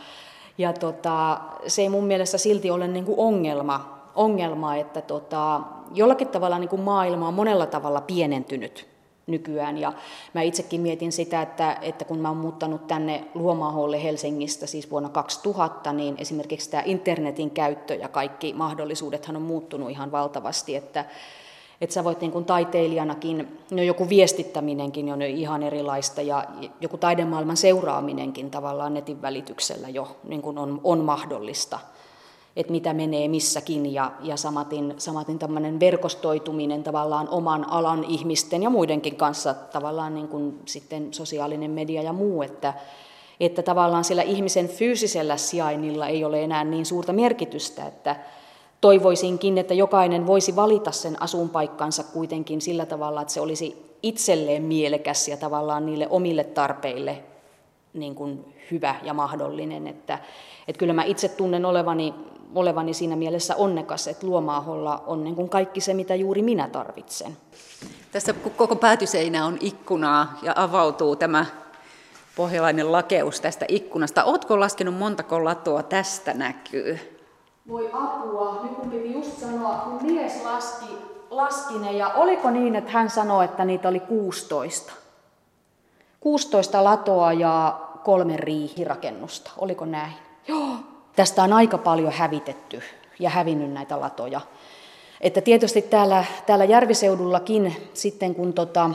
ja 0.58 0.72
tota, 0.72 1.40
se 1.66 1.82
ei 1.82 1.88
mun 1.88 2.04
mielestä 2.04 2.38
silti 2.38 2.70
ole 2.70 2.88
niin 2.88 3.04
kuin 3.04 3.18
ongelma, 3.18 3.98
ongelma, 4.14 4.76
että 4.76 5.02
tota, 5.02 5.60
jollakin 5.94 6.28
tavalla 6.28 6.58
niin 6.58 6.68
kuin 6.68 6.82
maailma 6.82 7.28
on 7.28 7.34
monella 7.34 7.66
tavalla 7.66 8.00
pienentynyt 8.00 8.95
nykyään. 9.26 9.78
Ja 9.78 9.92
mä 10.34 10.42
itsekin 10.42 10.80
mietin 10.80 11.12
sitä, 11.12 11.42
että, 11.42 11.78
että 11.82 12.04
kun 12.04 12.18
mä 12.18 12.28
oon 12.28 12.36
muuttanut 12.36 12.86
tänne 12.86 13.24
Luomaaholle 13.34 14.02
Helsingistä 14.02 14.66
siis 14.66 14.90
vuonna 14.90 15.08
2000, 15.08 15.92
niin 15.92 16.14
esimerkiksi 16.18 16.70
tämä 16.70 16.82
internetin 16.86 17.50
käyttö 17.50 17.94
ja 17.94 18.08
kaikki 18.08 18.52
mahdollisuudethan 18.52 19.36
on 19.36 19.42
muuttunut 19.42 19.90
ihan 19.90 20.12
valtavasti, 20.12 20.76
että 20.76 21.04
että 21.80 21.94
sä 21.94 22.04
voit 22.04 22.20
niin 22.20 22.32
kuin 22.32 22.44
taiteilijanakin, 22.44 23.58
no 23.70 23.82
joku 23.82 24.08
viestittäminenkin 24.08 25.12
on 25.12 25.22
ihan 25.22 25.62
erilaista 25.62 26.22
ja 26.22 26.44
joku 26.80 26.96
taidemaailman 26.96 27.56
seuraaminenkin 27.56 28.50
tavallaan 28.50 28.94
netin 28.94 29.22
välityksellä 29.22 29.88
jo 29.88 30.16
niin 30.24 30.42
kuin 30.42 30.58
on, 30.58 30.80
on 30.84 31.04
mahdollista 31.04 31.78
että 32.56 32.72
mitä 32.72 32.94
menee 32.94 33.28
missäkin 33.28 33.92
ja, 33.92 34.12
ja 34.22 34.36
samatin, 34.36 34.94
samatin 34.98 35.38
tämmöinen 35.38 35.80
verkostoituminen 35.80 36.82
tavallaan 36.82 37.28
oman 37.28 37.70
alan 37.70 38.04
ihmisten 38.04 38.62
ja 38.62 38.70
muidenkin 38.70 39.16
kanssa 39.16 39.54
tavallaan 39.54 40.14
niin 40.14 40.28
kuin 40.28 40.60
sitten 40.64 41.14
sosiaalinen 41.14 41.70
media 41.70 42.02
ja 42.02 42.12
muu, 42.12 42.42
että, 42.42 42.74
että 43.40 43.62
tavallaan 43.62 44.04
sillä 44.04 44.22
ihmisen 44.22 44.68
fyysisellä 44.68 45.36
sijainnilla 45.36 46.06
ei 46.06 46.24
ole 46.24 46.42
enää 46.42 46.64
niin 46.64 46.86
suurta 46.86 47.12
merkitystä, 47.12 47.86
että 47.86 48.16
toivoisinkin, 48.80 49.58
että 49.58 49.74
jokainen 49.74 50.26
voisi 50.26 50.56
valita 50.56 50.92
sen 50.92 51.22
asuinpaikkansa 51.22 52.04
kuitenkin 52.04 52.60
sillä 52.60 52.86
tavalla, 52.86 53.20
että 53.20 53.34
se 53.34 53.40
olisi 53.40 53.96
itselleen 54.02 54.62
mielekäs 54.62 55.28
ja 55.28 55.36
tavallaan 55.36 55.86
niille 55.86 56.08
omille 56.10 56.44
tarpeille 56.44 57.22
niin 57.94 58.14
kuin 58.14 58.54
hyvä 58.70 58.94
ja 59.02 59.14
mahdollinen. 59.14 59.86
Että, 59.86 60.18
että 60.68 60.78
kyllä 60.78 60.92
mä 60.92 61.04
itse 61.04 61.28
tunnen 61.28 61.64
olevani 61.64 62.14
olevani 62.54 62.94
siinä 62.94 63.16
mielessä 63.16 63.56
onnekas, 63.56 64.08
että 64.08 64.26
Luomaaholla 64.26 65.02
on 65.06 65.24
niin 65.24 65.36
kuin 65.36 65.48
kaikki 65.48 65.80
se, 65.80 65.94
mitä 65.94 66.14
juuri 66.14 66.42
minä 66.42 66.68
tarvitsen. 66.68 67.36
Tässä 68.12 68.34
koko 68.56 68.76
päätyseinä 68.76 69.46
on 69.46 69.56
ikkunaa 69.60 70.38
ja 70.42 70.52
avautuu 70.56 71.16
tämä 71.16 71.46
pohjalainen 72.36 72.92
lakeus 72.92 73.40
tästä 73.40 73.64
ikkunasta. 73.68 74.24
Oletko 74.24 74.60
laskenut 74.60 74.94
montako 74.94 75.44
latoa 75.44 75.82
tästä 75.82 76.34
näkyy? 76.34 76.98
Voi 77.68 77.90
apua, 77.92 78.60
nyt 78.62 78.72
kun 78.72 78.90
piti 78.90 79.12
just 79.12 79.38
sanoa, 79.38 79.74
kun 79.74 80.12
mies 80.12 80.44
laski, 80.44 80.86
laski 81.30 81.78
ne, 81.78 81.92
ja 81.92 82.08
oliko 82.08 82.50
niin, 82.50 82.76
että 82.76 82.90
hän 82.90 83.10
sanoi, 83.10 83.44
että 83.44 83.64
niitä 83.64 83.88
oli 83.88 84.00
16? 84.00 84.92
16 86.20 86.84
latoa 86.84 87.32
ja 87.32 87.80
kolme 88.04 88.36
riihirakennusta, 88.36 89.50
oliko 89.58 89.84
näin? 89.84 90.12
Joo, 90.48 90.68
tästä 91.16 91.42
on 91.42 91.52
aika 91.52 91.78
paljon 91.78 92.12
hävitetty 92.12 92.82
ja 93.18 93.30
hävinnyt 93.30 93.72
näitä 93.72 94.00
latoja. 94.00 94.40
Että 95.20 95.40
tietysti 95.40 95.82
täällä, 95.82 96.24
täällä 96.46 96.64
Järviseudullakin 96.64 97.76
sitten 97.94 98.34
kun 98.34 98.52
tota, 98.52 98.90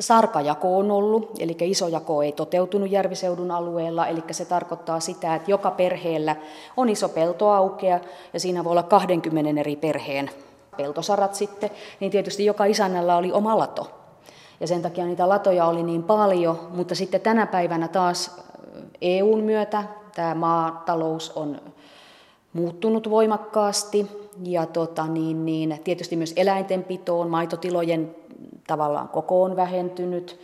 Sarkajako 0.00 0.78
on 0.78 0.90
ollut, 0.90 1.30
eli 1.38 1.56
iso 1.60 1.88
jako 1.88 2.22
ei 2.22 2.32
toteutunut 2.32 2.90
järviseudun 2.90 3.50
alueella, 3.50 4.06
eli 4.06 4.22
se 4.30 4.44
tarkoittaa 4.44 5.00
sitä, 5.00 5.34
että 5.34 5.50
joka 5.50 5.70
perheellä 5.70 6.36
on 6.76 6.88
iso 6.88 7.08
peltoaukea 7.08 8.00
ja 8.32 8.40
siinä 8.40 8.64
voi 8.64 8.70
olla 8.70 8.82
20 8.82 9.60
eri 9.60 9.76
perheen 9.76 10.30
peltosarat 10.76 11.34
sitten, 11.34 11.70
niin 12.00 12.10
tietysti 12.10 12.44
joka 12.44 12.64
isännällä 12.64 13.16
oli 13.16 13.32
oma 13.32 13.58
lato. 13.58 13.90
Ja 14.60 14.66
sen 14.66 14.82
takia 14.82 15.04
niitä 15.04 15.28
latoja 15.28 15.66
oli 15.66 15.82
niin 15.82 16.02
paljon, 16.02 16.68
mutta 16.70 16.94
sitten 16.94 17.20
tänä 17.20 17.46
päivänä 17.46 17.88
taas 17.88 18.40
EUn 19.02 19.40
myötä 19.40 19.84
tämä 20.14 20.34
maatalous 20.34 21.30
on 21.30 21.60
muuttunut 22.52 23.10
voimakkaasti 23.10 24.06
ja 24.42 24.66
tota, 24.66 25.06
niin, 25.06 25.46
niin, 25.46 25.80
tietysti 25.84 26.16
myös 26.16 26.32
eläintenpitoon, 26.36 27.30
maitotilojen 27.30 28.16
tavallaan 28.66 29.08
koko 29.08 29.42
on 29.42 29.56
vähentynyt. 29.56 30.40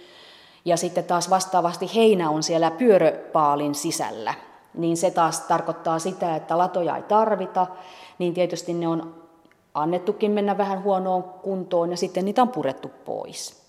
Ja 0.65 0.77
sitten 0.77 1.05
taas 1.05 1.31
vastaavasti 1.31 1.91
heinä 1.95 2.31
on 2.31 2.43
siellä 2.43 2.71
pyöröpaalin 2.71 3.75
sisällä. 3.75 4.35
Niin 4.75 4.97
se 4.97 5.11
taas 5.11 5.41
tarkoittaa 5.41 5.99
sitä, 5.99 6.37
että 6.37 6.59
latoja 6.59 6.97
ei 6.97 7.03
tarvita, 7.03 7.67
niin 8.19 8.35
tietysti 8.35 8.75
ne 8.75 8.89
on 8.89 9.15
annettukin 9.75 10.31
mennä 10.31 10.59
vähän 10.59 10.83
huonoon 10.83 11.23
kuntoon 11.23 11.91
ja 11.91 11.97
sitten 11.97 12.25
niitä 12.25 12.43
on 12.43 12.49
purettu 12.49 12.91
pois. 13.05 13.61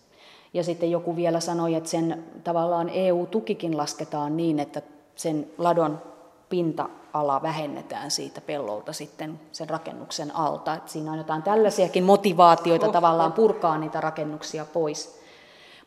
Ja 0.54 0.64
sitten 0.64 0.92
joku 0.92 1.16
vielä 1.16 1.40
sanoi, 1.40 1.76
että 1.76 1.90
sen 1.90 2.24
tavallaan 2.44 2.90
EU-tukikin 2.90 3.78
lasketaan 3.78 4.38
niin, 4.38 4.60
että 4.60 4.82
sen 5.16 5.48
ladon 5.58 6.02
pinta-ala 6.50 7.42
vähennetään 7.42 8.12
siitä 8.12 8.42
pellolta 8.42 8.94
sitten 8.94 9.40
sen 9.52 9.70
rakennuksen 9.70 10.36
alta. 10.36 10.74
Että 10.74 10.92
siinä 10.92 11.12
on 11.12 11.18
jotain 11.18 11.44
tällaisiakin 11.44 12.04
motivaatioita 12.04 12.86
oh, 12.86 12.92
tavallaan 12.92 13.34
purkaa 13.34 13.78
niitä 13.78 14.02
rakennuksia 14.02 14.66
pois. 14.66 15.22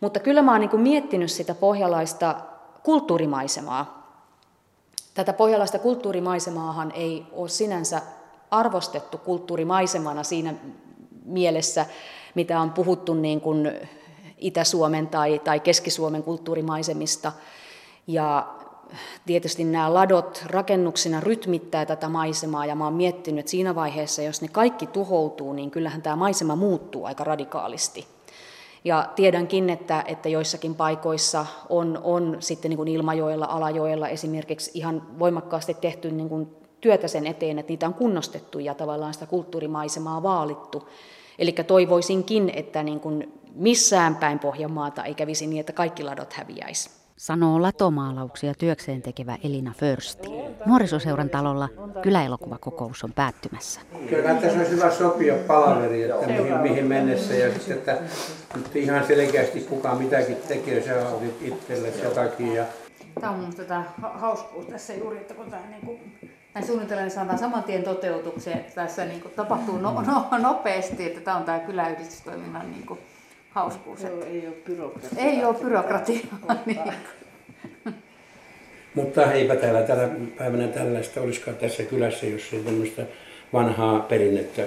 Mutta 0.00 0.20
kyllä 0.20 0.42
mä 0.42 0.52
oon 0.52 0.60
niin 0.60 0.80
miettinyt 0.80 1.30
sitä 1.30 1.54
pohjalaista 1.54 2.34
kulttuurimaisemaa. 2.82 4.04
Tätä 5.14 5.32
pohjalaista 5.32 5.78
kulttuurimaisemaahan 5.78 6.92
ei 6.92 7.26
ole 7.32 7.48
sinänsä 7.48 8.02
arvostettu 8.50 9.18
kulttuurimaisemana 9.18 10.22
siinä 10.22 10.54
mielessä, 11.24 11.86
mitä 12.34 12.60
on 12.60 12.70
puhuttu 12.70 13.14
niin 13.14 13.40
kuin 13.40 13.88
Itä-Suomen 14.38 15.08
tai, 15.08 15.38
tai 15.38 15.60
Keski-Suomen 15.60 16.22
kulttuurimaisemista. 16.22 17.32
Ja 18.06 18.54
tietysti 19.26 19.64
nämä 19.64 19.94
ladot 19.94 20.44
rakennuksina 20.46 21.20
rytmittää 21.20 21.86
tätä 21.86 22.08
maisemaa 22.08 22.66
ja 22.66 22.74
mä 22.74 22.84
oon 22.84 22.94
miettinyt, 22.94 23.38
että 23.38 23.50
siinä 23.50 23.74
vaiheessa, 23.74 24.22
jos 24.22 24.42
ne 24.42 24.48
kaikki 24.48 24.86
tuhoutuu, 24.86 25.52
niin 25.52 25.70
kyllähän 25.70 26.02
tämä 26.02 26.16
maisema 26.16 26.56
muuttuu 26.56 27.04
aika 27.04 27.24
radikaalisti. 27.24 28.06
Ja 28.84 29.08
tiedänkin, 29.16 29.70
että, 29.70 30.04
että 30.06 30.28
joissakin 30.28 30.74
paikoissa 30.74 31.46
on, 31.68 32.00
on 32.02 32.36
sitten 32.40 32.68
niin 32.68 32.76
kuin 32.76 32.88
Ilmajoella, 32.88 33.46
Alajoella 33.46 34.08
esimerkiksi 34.08 34.70
ihan 34.74 35.18
voimakkaasti 35.18 35.74
tehty 35.74 36.10
niin 36.10 36.28
kuin 36.28 36.56
työtä 36.80 37.08
sen 37.08 37.26
eteen, 37.26 37.58
että 37.58 37.70
niitä 37.70 37.86
on 37.86 37.94
kunnostettu 37.94 38.58
ja 38.58 38.74
tavallaan 38.74 39.14
sitä 39.14 39.26
kulttuurimaisemaa 39.26 40.22
vaalittu. 40.22 40.88
Eli 41.38 41.52
toivoisinkin, 41.52 42.50
että 42.54 42.82
niin 42.82 43.00
kuin 43.00 43.40
missään 43.54 44.16
päin 44.16 44.38
Pohjanmaata 44.38 45.04
ei 45.04 45.14
kävisi 45.14 45.46
niin, 45.46 45.60
että 45.60 45.72
kaikki 45.72 46.02
ladot 46.02 46.32
häviäisi. 46.32 47.03
Sanoo 47.16 47.62
latomaalauksia 47.62 48.54
työkseen 48.54 49.02
tekevä 49.02 49.36
Elina 49.44 49.72
Försti. 49.78 50.28
Nuorisoseuran 50.66 51.30
talolla 51.30 51.68
kyläelokuvakokous 52.02 53.04
on 53.04 53.12
päättymässä. 53.12 53.80
Kyllä 54.08 54.34
tässä 54.34 54.58
olisi 54.58 54.70
hyvä 54.70 54.90
sopia 54.90 55.34
palaveri, 55.46 56.02
että 56.02 56.26
mihin, 56.26 56.56
mihin 56.60 56.86
mennessä 56.86 57.34
ja 57.34 57.54
sitten, 57.54 57.76
että 57.76 57.98
nyt 58.54 58.76
ihan 58.76 59.06
selkeästi 59.06 59.60
kuka 59.60 59.94
mitäkin 59.94 60.36
tekee, 60.48 60.82
se 60.82 60.94
on 60.96 61.22
itsellesi 61.40 62.02
jotakin. 62.02 62.54
Ja... 62.54 62.64
Tämä 63.20 63.32
on 63.32 63.38
minusta 63.38 63.64
tämä 63.64 63.84
hauskuus 63.98 64.66
tässä 64.66 64.94
juuri, 64.94 65.16
että 65.16 65.34
kun 65.34 65.50
tämä 65.50 65.62
niin 65.70 65.86
kuin 65.86 65.98
näin 66.54 66.66
suunnitellaan, 66.66 67.04
niin 67.04 67.14
saadaan 67.14 67.38
saman 67.38 67.62
tien 67.62 67.82
toteutukseen, 67.82 68.58
että 68.58 68.74
tässä 68.74 69.04
niin 69.04 69.20
kuin 69.20 69.34
tapahtuu 69.34 69.76
no, 69.78 70.02
no, 70.02 70.38
nopeasti, 70.38 71.06
että 71.06 71.20
tämä 71.20 71.36
on 71.36 71.44
tämä 71.44 71.58
kyläyhdistystoiminnan 71.58 72.70
niin 72.70 72.86
kuin 72.86 73.00
hauskuus. 73.54 74.02
Joo, 74.02 74.24
ei 74.24 74.46
ole 74.46 74.56
byrokratiaa. 74.66 75.24
Ei 75.26 75.44
ole 75.44 75.54
byrokratiaa. 75.54 76.22
niin. 76.66 76.80
Mutta 78.94 79.32
eipä 79.32 79.56
täällä 79.56 79.82
tällä 79.82 80.08
päivänä 80.38 80.68
tällaista 80.68 81.20
olisikaan 81.20 81.56
tässä 81.56 81.82
kylässä, 81.82 82.26
jos 82.26 82.52
ei 82.52 82.60
tämmöistä 82.60 83.06
vanhaa 83.52 84.00
perinnettä 84.00 84.62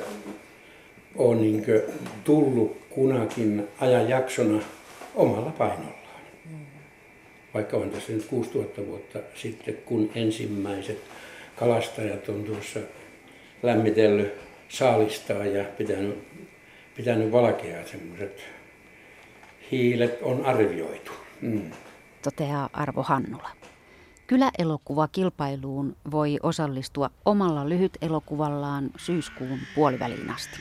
on 1.16 1.42
niin 1.42 1.66
tullut 2.24 2.78
kunakin 2.90 3.68
ajanjaksona 3.80 4.62
omalla 5.16 5.52
painollaan. 5.58 5.98
Vaikka 7.54 7.78
on 7.78 7.90
tässä 7.90 8.14
nyt 8.14 8.26
6000 8.26 8.88
vuotta 8.88 9.20
sitten, 9.36 9.78
kun 9.86 10.10
ensimmäiset 10.16 10.98
kalastajat 11.56 12.30
on 12.30 12.44
tuossa 12.44 12.80
lämmitellyt 13.64 14.34
saalistaa 14.70 15.46
ja 15.46 15.64
pitänyt, 15.78 16.20
pitänyt 16.96 17.32
valkea 17.32 17.88
semmoiset 17.88 18.57
hiilet 19.72 20.20
on 20.22 20.46
arvioitu. 20.46 21.12
Mm. 21.42 21.72
Toteaa 22.24 22.70
Arvo 22.74 23.04
Hannula. 23.04 23.50
Kyläelokuvakilpailuun 24.28 25.96
voi 26.12 26.38
osallistua 26.44 27.10
omalla 27.26 27.70
lyhyt 27.70 27.98
elokuvallaan 28.02 28.90
syyskuun 28.98 29.60
puoliväliin 29.76 30.30
asti. 30.30 30.58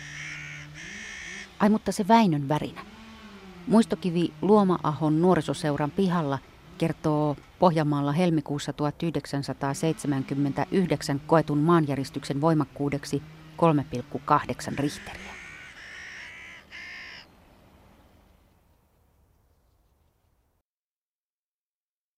Ai 1.59 1.69
mutta 1.69 1.93
se 1.93 2.09
Väinön 2.09 2.49
värinä. 2.49 2.81
Muistokivi 3.67 4.33
Luoma-ahon 4.43 5.23
nuorisoseuran 5.23 5.91
pihalla 5.91 6.39
kertoo 6.79 7.37
Pohjanmaalla 7.59 8.13
helmikuussa 8.13 8.73
1979 8.73 11.21
koetun 11.27 11.59
maanjäristyksen 11.59 12.41
voimakkuudeksi 12.41 13.23
3,8 13.57 14.79
Richteriä. 14.79 15.36